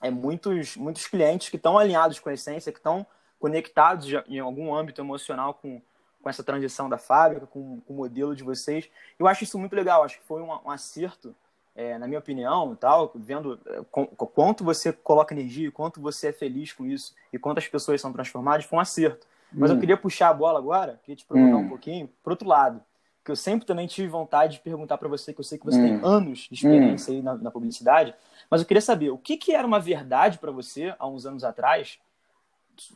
[0.00, 3.06] é, muitos, muitos clientes que estão alinhados com a essência, que estão
[3.38, 5.80] conectados em algum âmbito emocional com,
[6.22, 8.88] com essa transição da fábrica, com, com o modelo de vocês.
[9.18, 11.34] Eu acho isso muito legal, acho que foi um, um acerto,
[11.80, 16.74] é, na minha opinião, tal, vendo é, quanto você coloca energia, quanto você é feliz
[16.74, 19.26] com isso e quantas pessoas são transformadas, foi um acerto.
[19.50, 19.74] Mas hum.
[19.74, 21.60] eu queria puxar a bola agora, queria te perguntar hum.
[21.60, 22.82] um pouquinho, para outro lado
[23.22, 25.78] que eu sempre também tive vontade de perguntar para você, que eu sei que você
[25.78, 26.00] hum.
[26.00, 27.16] tem anos de experiência hum.
[27.16, 28.14] aí na, na, publicidade,
[28.50, 31.44] mas eu queria saber o que, que era uma verdade para você há uns anos
[31.44, 31.98] atrás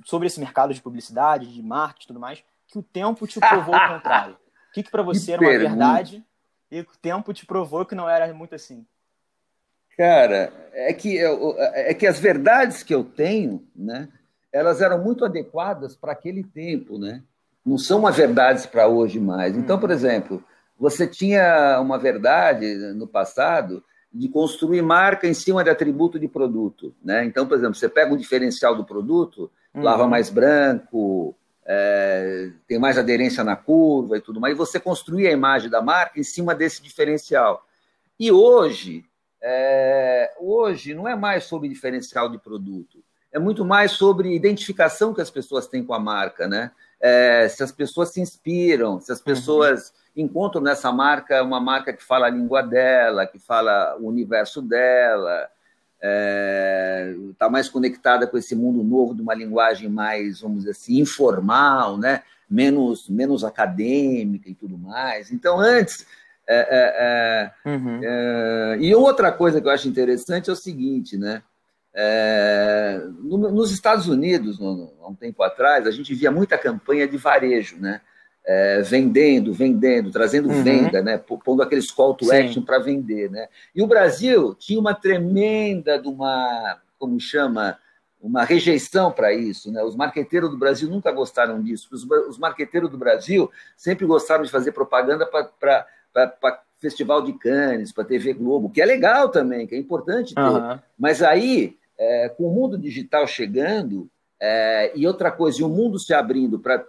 [0.04, 3.74] sobre esse mercado de publicidade, de marketing e tudo mais, que o tempo te provou
[3.74, 4.36] o contrário.
[4.64, 5.68] O que, que para você que era uma pergunta.
[5.68, 6.24] verdade
[6.78, 8.87] e o tempo te provou que não era muito assim?
[9.96, 14.08] Cara, é que, é que as verdades que eu tenho, né,
[14.52, 17.22] elas eram muito adequadas para aquele tempo, né?
[17.64, 19.56] não são uma verdades para hoje mais.
[19.56, 20.44] Então, por exemplo,
[20.78, 23.82] você tinha uma verdade no passado
[24.12, 26.94] de construir marca em cima de atributo de produto.
[27.02, 27.24] Né?
[27.24, 29.82] Então, por exemplo, você pega um diferencial do produto, uhum.
[29.82, 31.34] lava mais branco,
[31.66, 35.83] é, tem mais aderência na curva e tudo mais, e você construir a imagem da
[35.83, 37.66] marca em cima desse diferencial.
[38.18, 39.05] E hoje,
[39.42, 45.20] é, hoje não é mais sobre diferencial de produto, é muito mais sobre identificação que
[45.20, 46.70] as pessoas têm com a marca, né?
[47.05, 49.24] é, se as pessoas se inspiram, se as uhum.
[49.27, 50.24] pessoas uhum.
[50.24, 55.46] encontram nessa marca uma marca que fala a língua dela, que fala o universo dela,
[56.04, 60.72] está é, tá mais conectada com esse mundo novo de uma linguagem mais, vamos dizer
[60.72, 62.22] assim, informal, né?
[62.48, 65.32] menos, menos acadêmica e tudo mais.
[65.32, 66.06] Então, antes.
[66.46, 68.00] É, é, é uhum.
[68.02, 71.42] É, e outra coisa que eu acho interessante é o seguinte, né?
[71.94, 77.08] É, no, nos Estados Unidos, no, há um tempo atrás, a gente via muita campanha
[77.08, 78.02] de varejo, né?
[78.46, 80.62] É, vendendo, vendendo, trazendo uhum.
[80.62, 81.16] venda, né?
[81.16, 83.30] pondo aqueles call to action para vender.
[83.30, 83.48] Né?
[83.74, 87.78] E o Brasil tinha uma tremenda de uma, como chama,
[88.20, 89.72] uma rejeição para isso.
[89.72, 89.83] Né?
[89.83, 91.88] Os marqueteiros do Brasil nunca gostaram disso.
[91.90, 95.87] Os, os marqueteiros do Brasil sempre gostaram de fazer propaganda para
[96.78, 100.40] Festival de Cannes, para TV Globo, que é legal também, que é importante ter.
[100.40, 100.78] Uhum.
[100.98, 104.09] Mas aí é, com o mundo digital chegando,
[104.40, 106.85] é, e outra coisa, e o mundo se abrindo para.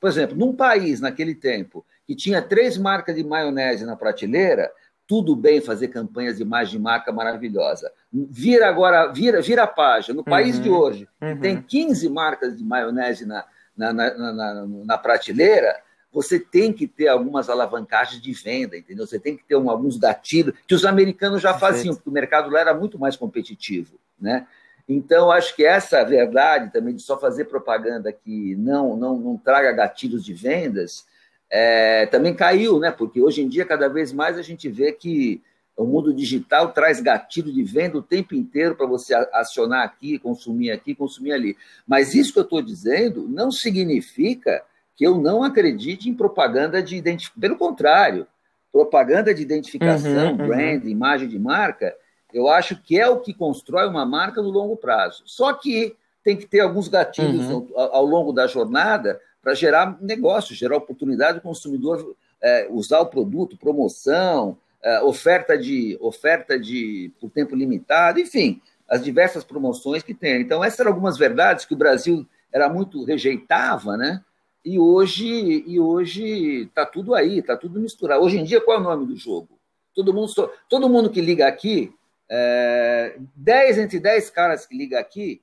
[0.00, 4.70] Por exemplo, num país naquele tempo que tinha três marcas de maionese na prateleira,
[5.06, 7.92] tudo bem fazer campanhas de imagem de marca maravilhosa.
[8.12, 10.16] Vira agora, vira, vira a página.
[10.16, 11.40] No país uhum, de hoje, uhum.
[11.40, 13.44] tem 15 marcas de maionese na,
[13.76, 15.76] na, na, na, na prateleira,
[16.12, 19.06] você tem que ter algumas alavancagens de venda, entendeu?
[19.06, 22.48] Você tem que ter um, alguns gatilhos que os americanos já faziam, porque o mercado
[22.50, 24.46] lá era muito mais competitivo, né?
[24.88, 29.72] Então, acho que essa verdade também de só fazer propaganda que não, não, não traga
[29.72, 31.06] gatilhos de vendas
[31.50, 32.90] é, também caiu, né?
[32.90, 35.42] Porque hoje em dia, cada vez mais, a gente vê que
[35.76, 40.70] o mundo digital traz gatilho de venda o tempo inteiro para você acionar aqui, consumir
[40.70, 41.56] aqui, consumir ali.
[41.86, 44.62] Mas isso que eu estou dizendo não significa
[44.96, 47.40] que eu não acredite em propaganda de identificação.
[47.40, 48.26] Pelo contrário,
[48.72, 50.88] propaganda de identificação, uhum, brand, uhum.
[50.88, 51.94] imagem de marca,
[52.34, 55.22] eu acho que é o que constrói uma marca no longo prazo.
[55.24, 57.68] Só que tem que ter alguns gatilhos uhum.
[57.76, 63.06] ao, ao, longo da jornada para gerar negócio, gerar oportunidade do consumidor é, usar o
[63.06, 70.12] produto, promoção, é, oferta de oferta de por tempo limitado, enfim, as diversas promoções que
[70.12, 70.42] tem.
[70.42, 74.22] Então, essas eram algumas verdades que o Brasil era muito rejeitava, né?
[74.64, 78.22] E hoje e hoje está tudo aí, está tudo misturado.
[78.22, 79.58] Hoje em dia, qual é o nome do jogo?
[79.94, 81.94] Todo mundo, todo mundo que liga aqui,
[82.30, 85.40] é, 10 entre 10 caras que ligam aqui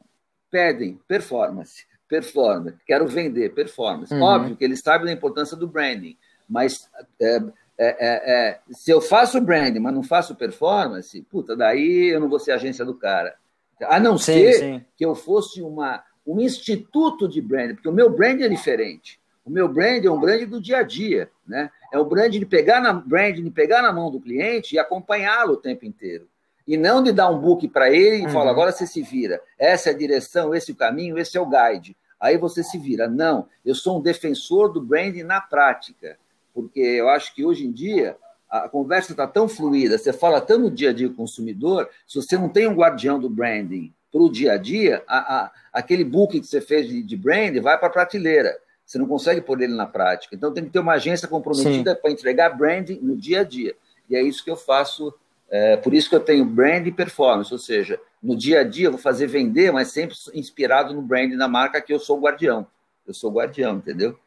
[0.50, 4.14] pedem performance, performance, quero vender performance.
[4.14, 4.22] Uhum.
[4.22, 6.18] Óbvio que eles sabem da importância do branding,
[6.48, 6.90] mas
[7.20, 7.42] é, é,
[7.78, 12.40] é, é, se eu faço branding, mas não faço performance, puta, daí eu não vou
[12.40, 13.36] ser agência do cara.
[13.84, 14.86] A não sim, ser sim.
[14.96, 19.20] que eu fosse uma um instituto de brand, porque o meu brand é diferente.
[19.44, 21.72] O meu brand é um brand do dia a dia, né?
[21.92, 25.54] É o brand de pegar na brand, de pegar na mão do cliente e acompanhá-lo
[25.54, 26.28] o tempo inteiro.
[26.72, 28.30] E não de dar um book para ele e uhum.
[28.30, 29.42] falar, agora você se vira.
[29.60, 31.98] Essa é a direção, esse é o caminho, esse é o guide.
[32.18, 33.10] Aí você se vira.
[33.10, 36.18] Não, eu sou um defensor do brand na prática.
[36.54, 38.16] Porque eu acho que hoje em dia
[38.50, 41.90] a conversa está tão fluida, você fala tão no dia a dia com o consumidor,
[42.08, 45.52] se você não tem um guardião do branding para o dia a dia, a, a,
[45.74, 48.58] aquele book que você fez de, de brand vai para a prateleira.
[48.86, 50.34] Você não consegue pôr ele na prática.
[50.34, 53.76] Então tem que ter uma agência comprometida para entregar branding no dia a dia.
[54.10, 55.14] E é isso que eu faço.
[55.52, 58.88] É, por isso que eu tenho brand e performance, ou seja, no dia a dia
[58.88, 62.66] eu vou fazer vender, mas sempre inspirado no brand da marca que eu sou guardião.
[63.06, 64.18] Eu sou guardião, entendeu?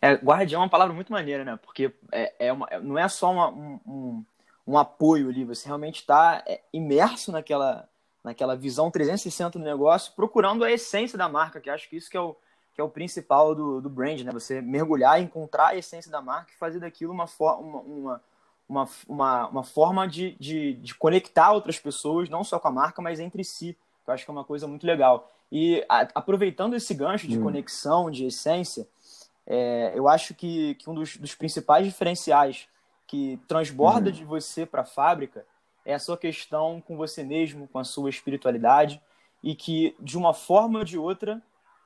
[0.00, 1.58] É, guardião é uma palavra muito maneira, né?
[1.60, 4.24] Porque é, é uma, não é só uma, um,
[4.64, 7.88] um, apoio ali, você realmente está é, imerso naquela,
[8.22, 12.16] naquela visão 360 do negócio, procurando a essência da marca, que acho que isso que
[12.16, 12.36] é o,
[12.74, 14.30] que é o principal do, do brand, né?
[14.30, 18.22] Você mergulhar, encontrar a essência da marca e fazer daquilo uma, uma, uma,
[18.68, 23.02] uma, uma, uma forma de, de, de conectar outras pessoas, não só com a marca,
[23.02, 23.76] mas entre si.
[24.04, 25.30] Que eu acho que é uma coisa muito legal.
[25.50, 27.42] E a, aproveitando esse gancho de hum.
[27.42, 28.88] conexão, de essência,
[29.46, 32.66] é, eu acho que, que um dos, dos, principais diferenciais
[33.06, 34.12] que transborda hum.
[34.12, 35.46] de você para a fábrica
[35.84, 39.00] é a sua questão com você mesmo, com a sua espiritualidade,
[39.42, 41.42] e que, de uma forma ou de outra,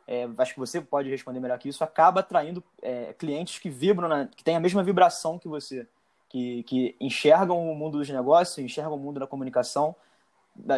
[0.07, 4.09] é, acho que você pode responder melhor que isso, acaba atraindo é, clientes que vibram,
[4.09, 5.87] na, que têm a mesma vibração que você,
[6.29, 9.95] que, que enxergam o mundo dos negócios, enxergam o mundo da comunicação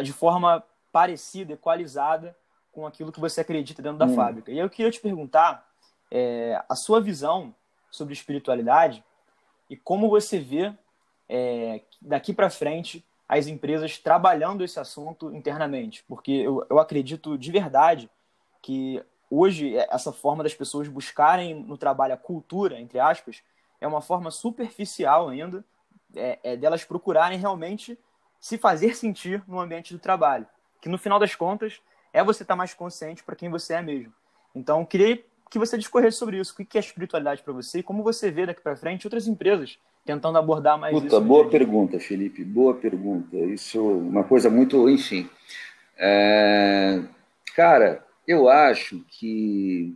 [0.03, 2.35] de forma parecida, equalizada
[2.71, 4.15] com aquilo que você acredita dentro da hum.
[4.15, 4.51] fábrica.
[4.51, 5.67] E eu queria te perguntar
[6.09, 7.53] é, a sua visão
[7.89, 9.03] sobre espiritualidade
[9.69, 10.73] e como você vê
[11.27, 17.49] é, daqui para frente as empresas trabalhando esse assunto internamente, porque eu, eu acredito de
[17.49, 18.09] verdade
[18.61, 23.41] que hoje é, essa forma das pessoas buscarem no trabalho a cultura, entre aspas,
[23.81, 25.65] é uma forma superficial ainda
[26.15, 27.97] é, é delas procurarem realmente
[28.39, 30.47] se fazer sentir no ambiente do trabalho,
[30.79, 31.81] que no final das contas
[32.13, 34.13] é você estar tá mais consciente para quem você é mesmo.
[34.55, 36.53] Então, queria que você discorresse sobre isso.
[36.57, 39.77] O que é espiritualidade para você e como você vê daqui para frente outras empresas
[40.05, 41.21] tentando abordar mais Puta, isso.
[41.21, 42.43] Boa pergunta, Felipe.
[42.43, 43.35] Boa pergunta.
[43.37, 45.29] Isso é uma coisa muito, enfim.
[45.97, 47.01] É...
[47.55, 49.95] Cara, eu acho que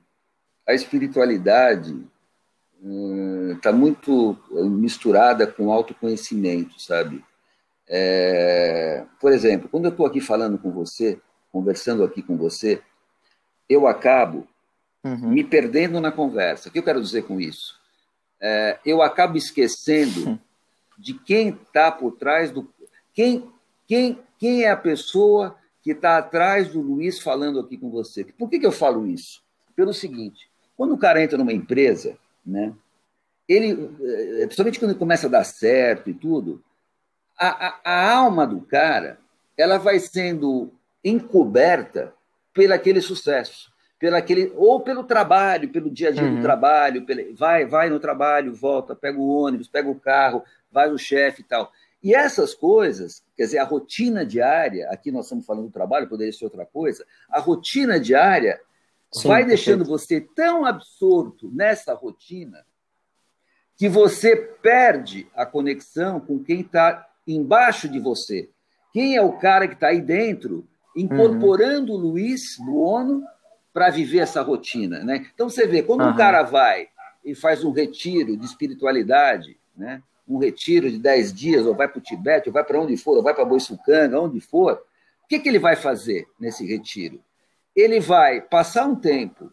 [0.67, 2.06] a espiritualidade
[3.56, 7.24] está hum, muito misturada com autoconhecimento, sabe?
[7.88, 11.19] É, por exemplo, quando eu estou aqui falando com você,
[11.52, 12.82] conversando aqui com você,
[13.69, 14.48] eu acabo
[15.04, 15.30] uhum.
[15.30, 16.69] me perdendo na conversa.
[16.69, 17.80] O que eu quero dizer com isso?
[18.39, 20.39] É, eu acabo esquecendo
[20.98, 22.69] de quem está por trás do.
[23.13, 23.50] Quem,
[23.88, 28.24] quem, quem é a pessoa que está atrás do Luiz falando aqui com você.
[28.24, 29.41] Por que, que eu falo isso?
[29.76, 32.73] Pelo seguinte: quando o cara entra numa empresa, né,
[33.47, 36.63] ele, eh, principalmente quando ele começa a dar certo e tudo,
[37.38, 39.19] a, a, a alma do cara
[39.58, 42.13] ela vai sendo encoberta
[42.53, 46.38] pelo aquele sucesso, pelo aquele, ou pelo trabalho, pelo dia a dia uhum.
[46.38, 50.89] do trabalho, pelo, vai, vai no trabalho, volta, pega o ônibus, pega o carro, vai
[50.89, 51.71] o chefe e tal.
[52.03, 56.34] E essas coisas, quer dizer, a rotina diária, aqui nós estamos falando do trabalho, poderia
[56.34, 58.60] ser outra coisa, a rotina diária
[59.21, 62.65] Sim, vai deixando você tão absorto nessa rotina
[63.78, 68.49] que você perde a conexão com quem está embaixo de você.
[68.93, 71.99] Quem é o cara que está aí dentro, incorporando uhum.
[71.99, 73.23] o Luiz Buono
[73.73, 75.04] para viver essa rotina.
[75.04, 75.28] Né?
[75.34, 76.12] Então você vê, quando uhum.
[76.12, 76.88] um cara vai
[77.23, 80.01] e faz um retiro de espiritualidade, né?
[80.28, 83.17] um retiro de 10 dias, ou vai para o Tibete, ou vai para onde for,
[83.17, 84.82] ou vai para Boiçucanga, onde for,
[85.23, 87.19] o que, que ele vai fazer nesse retiro?
[87.75, 89.51] Ele vai passar um tempo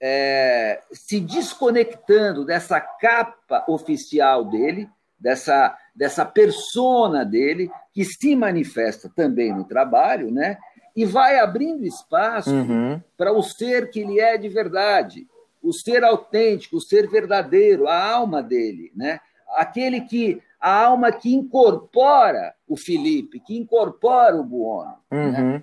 [0.00, 9.52] é, se desconectando dessa capa oficial dele, dessa, dessa persona dele, que se manifesta também
[9.52, 10.58] no trabalho, né?
[10.98, 13.00] e vai abrindo espaço uhum.
[13.16, 15.28] para o ser que ele é de verdade,
[15.62, 19.20] o ser autêntico, o ser verdadeiro, a alma dele, né?
[19.56, 24.96] aquele que a alma que incorpora o Felipe, que incorpora o Buono.
[25.08, 25.18] Né?
[25.18, 25.52] Uhum.
[25.52, 25.62] Né?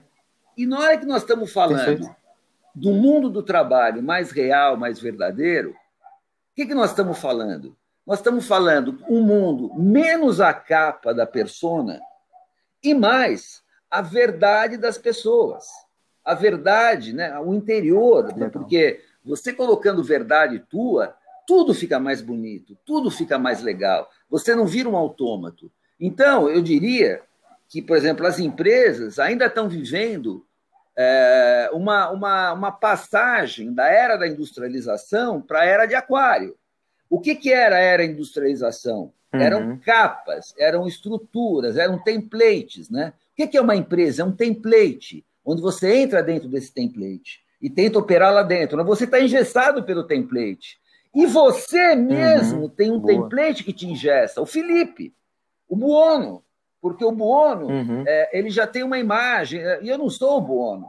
[0.58, 2.16] E na hora que nós estamos falando
[2.74, 5.76] do mundo do trabalho mais real, mais verdadeiro, o
[6.56, 7.76] que, que nós estamos falando?
[8.06, 12.00] Nós estamos falando um mundo menos a capa da persona
[12.84, 15.66] e mais a verdade das pessoas.
[16.24, 17.38] A verdade, né?
[17.40, 21.16] o interior, porque você colocando verdade tua,
[21.46, 24.10] tudo fica mais bonito, tudo fica mais legal.
[24.30, 25.72] Você não vira um autômato.
[26.00, 27.22] Então, eu diria
[27.76, 30.46] que, por exemplo, as empresas ainda estão vivendo
[30.98, 36.56] é, uma, uma, uma passagem da era da industrialização para a era de aquário.
[37.10, 39.12] O que, que era a era industrialização?
[39.34, 39.42] Uhum.
[39.42, 42.90] Eram capas, eram estruturas, eram templates.
[42.90, 43.12] Né?
[43.34, 44.22] O que, que é uma empresa?
[44.22, 48.82] É um template, onde você entra dentro desse template e tenta operar lá dentro.
[48.86, 50.80] Você está engessado pelo template.
[51.14, 53.14] E você mesmo uhum, tem um boa.
[53.14, 54.40] template que te ingessa.
[54.40, 55.14] O Felipe,
[55.68, 56.42] o Buono,
[56.86, 58.04] porque o Buono uhum.
[58.06, 60.86] é, ele já tem uma imagem, é, e eu não sou o Buono.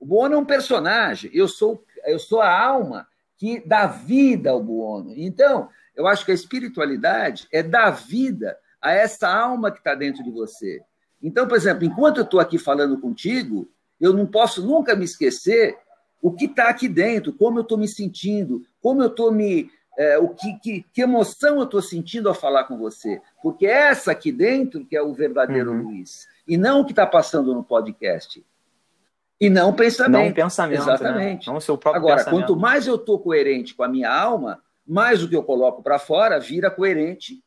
[0.00, 3.06] O Buono é um personagem, eu sou, eu sou a alma
[3.36, 5.14] que dá vida ao Buono.
[5.16, 10.24] Então, eu acho que a espiritualidade é dar vida a essa alma que está dentro
[10.24, 10.82] de você.
[11.22, 13.70] Então, por exemplo, enquanto eu estou aqui falando contigo,
[14.00, 15.78] eu não posso nunca me esquecer
[16.20, 19.70] o que está aqui dentro, como eu estou me sentindo, como eu estou me.
[19.98, 23.20] É, o que, que, que, emoção eu estou sentindo ao falar com você.
[23.42, 25.82] Porque é essa aqui dentro que é o verdadeiro uhum.
[25.82, 26.26] Luiz.
[26.46, 28.44] E não o que está passando no podcast.
[29.40, 30.22] E não o pensamento.
[30.22, 30.78] Não o pensamento.
[30.78, 30.94] Né?
[30.94, 31.46] Exatamente.
[31.46, 31.52] Né?
[31.52, 32.46] Não o seu próprio Agora, pensamento.
[32.46, 35.98] quanto mais eu estou coerente com a minha alma, mais o que eu coloco para
[35.98, 37.42] fora vira coerente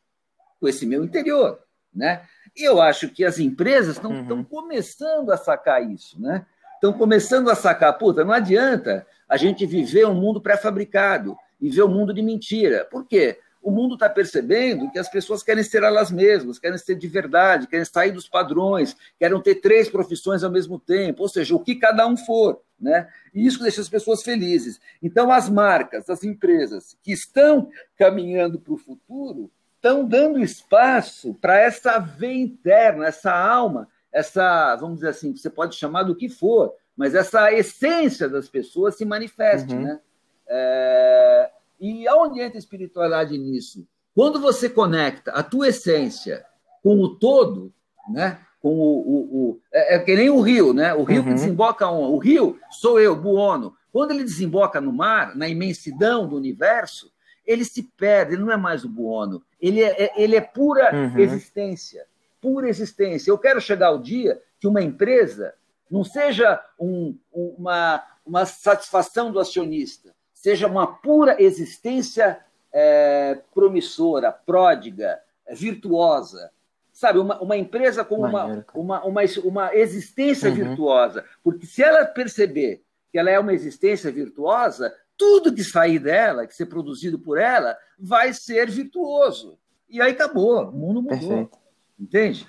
[0.60, 1.60] com esse meu interior.
[1.94, 2.24] Né?
[2.56, 4.44] E eu acho que as empresas estão uhum.
[4.44, 6.20] começando a sacar isso.
[6.20, 6.46] Né?
[6.76, 11.84] Estão começando a sacar, puta, não adianta a gente viver um mundo pré-fabricado e ver
[11.84, 12.86] um mundo de mentira.
[12.92, 13.40] Por quê?
[13.62, 17.68] O mundo está percebendo que as pessoas querem ser elas mesmas, querem ser de verdade,
[17.68, 21.76] querem sair dos padrões, querem ter três profissões ao mesmo tempo, ou seja, o que
[21.76, 22.62] cada um for.
[22.78, 23.08] Né?
[23.34, 24.82] E isso deixa as pessoas felizes.
[25.02, 31.58] Então, as marcas, as empresas que estão caminhando para o futuro, estão dando espaço para
[31.58, 36.74] essa veia interna, essa alma, essa, vamos dizer assim, você pode chamar do que for,
[36.98, 39.74] mas essa essência das pessoas se manifeste.
[39.74, 39.84] Uhum.
[39.84, 40.00] Né?
[40.48, 41.50] É...
[41.84, 43.86] E aonde entra a espiritualidade nisso?
[44.16, 46.46] Quando você conecta a tua essência
[46.82, 47.74] com o todo,
[48.10, 48.40] né?
[48.62, 50.94] com o, o, o é, é, que nem o rio, né?
[50.94, 51.28] O rio uhum.
[51.28, 53.76] que desemboca um, o rio sou eu, Buono.
[53.92, 57.12] Quando ele desemboca no mar, na imensidão do universo,
[57.46, 60.90] ele se perde, ele não é mais o Buono, ele é, é ele é pura
[60.96, 61.20] uhum.
[61.20, 62.06] existência,
[62.40, 63.30] pura existência.
[63.30, 65.54] Eu quero chegar ao dia que uma empresa
[65.92, 72.38] não seja um, uma, uma satisfação do acionista, seja uma pura existência
[72.74, 75.18] é, promissora, pródiga,
[75.50, 76.52] virtuosa.
[76.92, 80.56] Sabe, uma, uma empresa com uma, uma, uma, uma existência uhum.
[80.56, 81.24] virtuosa.
[81.42, 86.54] Porque se ela perceber que ela é uma existência virtuosa, tudo que sair dela, que
[86.54, 89.58] ser produzido por ela, vai ser virtuoso.
[89.88, 91.20] E aí acabou, o mundo mudou.
[91.20, 91.58] Perfeito.
[91.98, 92.48] Entende?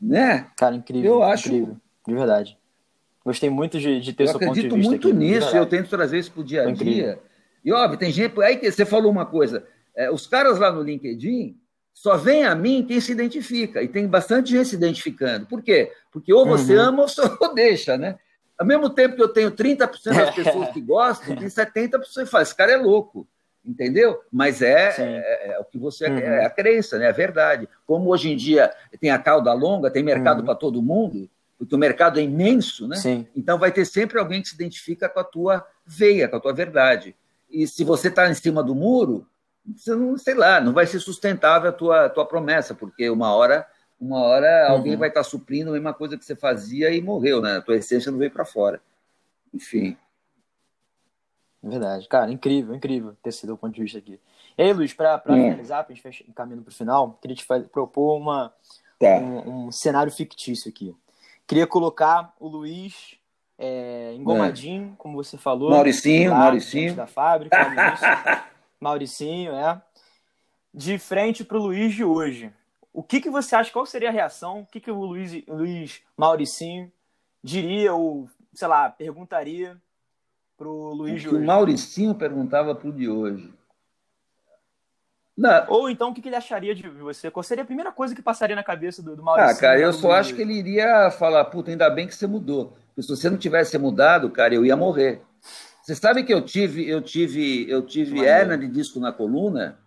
[0.00, 0.48] Né?
[0.56, 1.14] Cara, incrível.
[1.14, 1.48] Eu acho.
[1.48, 2.61] Incrível, de verdade.
[3.24, 4.74] Gostei muito de, de ter eu seu ponto de vista.
[4.74, 7.18] Eu acredito muito nisso, eu tento trazer isso para o dia a dia.
[7.64, 8.40] E óbvio, tem gente.
[8.42, 9.64] Aí que você falou uma coisa:
[9.94, 11.56] é, os caras lá no LinkedIn
[11.94, 13.82] só vem a mim quem se identifica.
[13.82, 15.46] E tem bastante gente se identificando.
[15.46, 15.92] Por quê?
[16.10, 16.82] Porque ou você uhum.
[16.82, 17.22] ama ou você
[17.54, 18.18] deixa, né?
[18.58, 22.42] Ao mesmo tempo que eu tenho 30% das pessoas que gostam, tem 70% que fala,
[22.42, 23.26] esse cara é louco.
[23.64, 24.20] Entendeu?
[24.30, 26.18] Mas é, é, é, o que você uhum.
[26.18, 27.06] é a crença, né?
[27.06, 27.68] É a verdade.
[27.86, 30.46] Como hoje em dia tem a cauda longa, tem mercado uhum.
[30.46, 31.30] para todo mundo,
[31.62, 32.96] porque o mercado é imenso, né?
[32.96, 33.24] Sim.
[33.36, 36.52] Então vai ter sempre alguém que se identifica com a tua veia, com a tua
[36.52, 37.14] verdade.
[37.48, 39.28] E se você está em cima do muro,
[39.64, 43.64] você não, sei lá, não vai ser sustentável a tua, tua promessa, porque uma hora,
[44.00, 44.72] uma hora uhum.
[44.72, 47.58] alguém vai estar tá suprindo a mesma coisa que você fazia e morreu, né?
[47.58, 48.82] A tua essência não veio para fora.
[49.54, 49.96] Enfim.
[51.62, 52.08] Verdade.
[52.08, 54.18] Cara, incrível, incrível ter sido o ponto de vista aqui.
[54.58, 55.32] E aí, Luiz, para é.
[55.32, 58.52] finalizar, para a gente caminhando para o final, queria te fazer, propor uma,
[58.98, 59.18] tá.
[59.18, 60.92] um, um cenário fictício aqui.
[61.46, 63.16] Queria colocar o Luiz
[63.58, 64.96] é, engomadinho, é.
[64.96, 65.70] como você falou.
[65.70, 66.94] Mauricinho, lá, Mauricinho.
[66.94, 67.56] Da fábrica,
[68.80, 69.80] Mauricinho, é.
[70.74, 72.52] De frente para o Luiz de hoje.
[72.92, 73.72] O que, que você acha?
[73.72, 74.60] Qual seria a reação?
[74.60, 76.90] O que, que o Luiz, o Luiz Mauricinho
[77.42, 79.76] diria ou, sei lá, perguntaria
[80.56, 81.38] para o Luiz de hoje?
[81.38, 83.52] O Mauricinho perguntava para o de hoje.
[85.36, 85.64] Não.
[85.68, 87.30] Ou então, o que ele acharia de você?
[87.30, 89.50] Qual seria a primeira coisa que passaria na cabeça do, do Maurício?
[89.50, 92.76] Ah, cara, eu só acho que ele iria falar, puta, ainda bem que você mudou.
[92.88, 95.22] Porque se você não tivesse mudado, cara, eu ia morrer.
[95.82, 99.78] Você sabe que eu tive, eu tive, eu tive hernia de disco na coluna,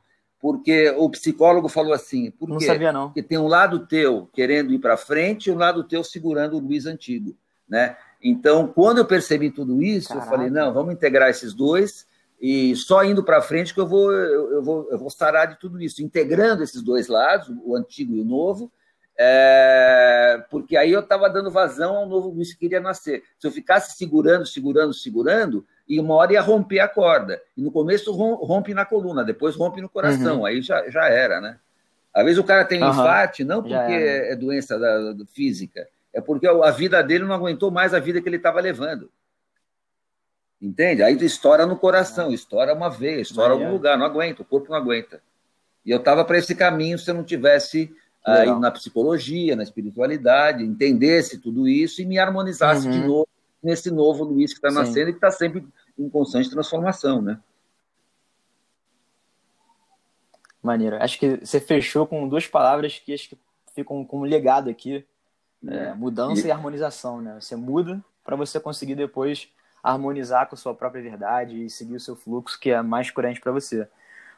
[0.41, 2.65] porque o psicólogo falou assim, por não quê?
[2.65, 3.07] sabia não.
[3.07, 6.59] Porque tem um lado teu querendo ir para frente e um lado teu segurando o
[6.59, 7.37] Luiz antigo,
[7.69, 7.95] né?
[8.21, 10.25] Então, quando eu percebi tudo isso, Caraca.
[10.25, 12.07] eu falei, não, vamos integrar esses dois
[12.47, 15.81] e só indo para frente que eu vou, eu, vou, eu vou sarar de tudo
[15.81, 18.71] isso, integrando esses dois lados, o antigo e o novo,
[19.17, 23.23] é, porque aí eu estava dando vazão ao novo Luiz que queria nascer.
[23.39, 27.41] Se eu ficasse segurando, segurando, segurando, e uma hora ia romper a corda.
[27.57, 30.45] E no começo rompe na coluna, depois rompe no coração, uhum.
[30.45, 31.57] aí já, já era, né?
[32.13, 32.91] Às vezes o cara tem uhum.
[32.91, 37.71] infarte, não porque é doença da, da, física, é porque a vida dele não aguentou
[37.71, 39.09] mais a vida que ele estava levando.
[40.65, 41.03] Entende?
[41.03, 44.71] Aí estoura no coração, estoura uma veia, estoura em algum lugar, não aguenta, o corpo
[44.71, 45.21] não aguenta.
[45.85, 47.95] E eu estava para esse caminho se eu não tivesse
[48.25, 52.91] aí na psicologia, na espiritualidade, entendesse tudo isso e me harmonizasse uhum.
[52.91, 53.27] de novo
[53.61, 57.39] nesse novo Luiz que está nascendo e que está sempre em constante transformação, né?
[60.63, 60.97] Maneiro.
[60.99, 63.37] Acho que você fechou com duas palavras que acho que
[63.75, 65.05] ficam como legado aqui.
[65.67, 66.47] É, mudança e...
[66.47, 67.37] e harmonização, né?
[67.39, 69.47] Você muda para você conseguir depois
[69.91, 73.39] harmonizar com a sua própria verdade e seguir o seu fluxo que é mais coerente
[73.39, 73.87] para você.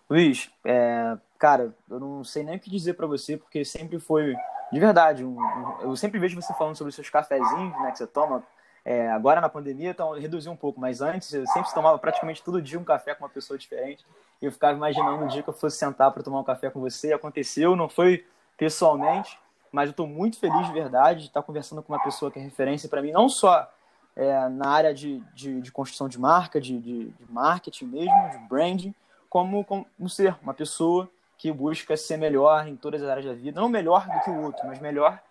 [0.10, 4.36] Luiz, é, cara, eu não sei nem o que dizer para você, porque sempre foi,
[4.72, 7.98] de verdade, um, um, eu sempre vejo você falando sobre os seus cafezinhos, né, que
[7.98, 8.44] você toma
[8.90, 12.62] É, agora na pandemia, então reduziu um pouco, mas antes eu sempre tomava praticamente todo
[12.62, 14.06] dia um café com uma pessoa diferente.
[14.42, 16.80] E eu ficava imaginando um dia que eu fosse sentar para tomar um café com
[16.80, 17.12] você.
[17.12, 18.26] Aconteceu, não foi
[18.56, 19.38] pessoalmente,
[19.74, 22.42] mas eu estou muito feliz de verdade de estar conversando com uma pessoa que é
[22.42, 23.70] referência para mim, não só
[24.18, 28.38] é, na área de, de, de, construção de marca, de, de, de, marketing mesmo, de
[28.50, 28.94] branding,
[29.30, 31.08] como, como ser uma pessoa
[31.38, 33.62] que busca ser melhor em todas as áreas da vida.
[33.62, 35.22] Não melhor do que o outro, mas melhor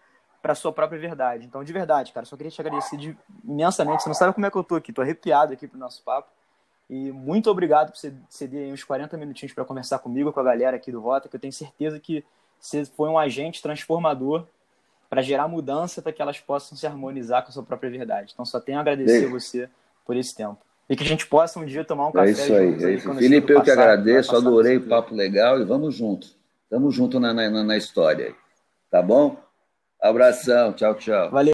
[0.40, 1.44] para sua própria verdade.
[1.44, 4.04] Então, de verdade, cara, só queria te agradecer de, imensamente.
[4.04, 6.30] Você não sabe como é que eu tô aqui, tô arrepiado aqui pro nosso papo.
[6.88, 10.76] E muito obrigado por você ceder uns 40 minutinhos para conversar comigo, com a galera
[10.76, 12.24] aqui do Rota, que eu tenho certeza que
[12.60, 14.46] você foi um agente transformador
[15.08, 18.32] para gerar mudança para que elas possam se harmonizar com a sua própria verdade.
[18.32, 19.68] Então, só tenho a agradecer a você
[20.04, 20.58] por esse tempo.
[20.88, 22.28] E que a gente possa um dia tomar um café.
[22.28, 22.84] É isso aí.
[22.84, 23.14] É isso.
[23.14, 26.28] Felipe, eu que agradeço, adorei o papo legal e vamos junto.
[26.70, 28.34] Tamo junto na, na, na história.
[28.90, 29.36] Tá bom?
[30.00, 31.30] Abração, tchau, tchau.
[31.30, 31.44] Valeu.